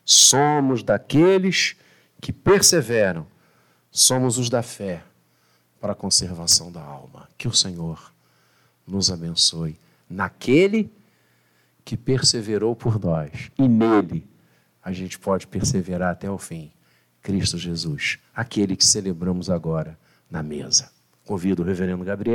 Somos 0.05 0.83
daqueles 0.83 1.77
que 2.21 2.33
perseveram, 2.33 3.27
somos 3.91 4.39
os 4.39 4.49
da 4.49 4.63
fé 4.63 5.03
para 5.81 5.93
a 5.93 5.97
conservação 5.97 6.71
da 6.71 6.83
alma. 6.83 7.29
Que 7.37 7.49
o 7.49 7.53
Senhor 7.53 8.13
nos 8.87 9.11
abençoe 9.11 9.79
naquele 10.09 10.93
que 11.85 11.97
perseverou 11.97 12.75
por 12.75 12.99
nós 12.99 13.51
e 13.59 13.69
nele 13.69 14.29
a 14.83 14.93
gente 14.93 15.19
pode 15.19 15.47
perseverar 15.47 16.13
até 16.13 16.31
o 16.31 16.39
fim. 16.39 16.71
Cristo 17.21 17.59
Jesus, 17.59 18.19
aquele 18.35 18.77
que 18.77 18.85
celebramos 18.85 19.51
agora 19.51 19.99
na 20.31 20.43
mesa. 20.43 20.93
Convido 21.25 21.63
o 21.63 21.67
reverendo 21.67 22.05
Gabriel. 22.05 22.35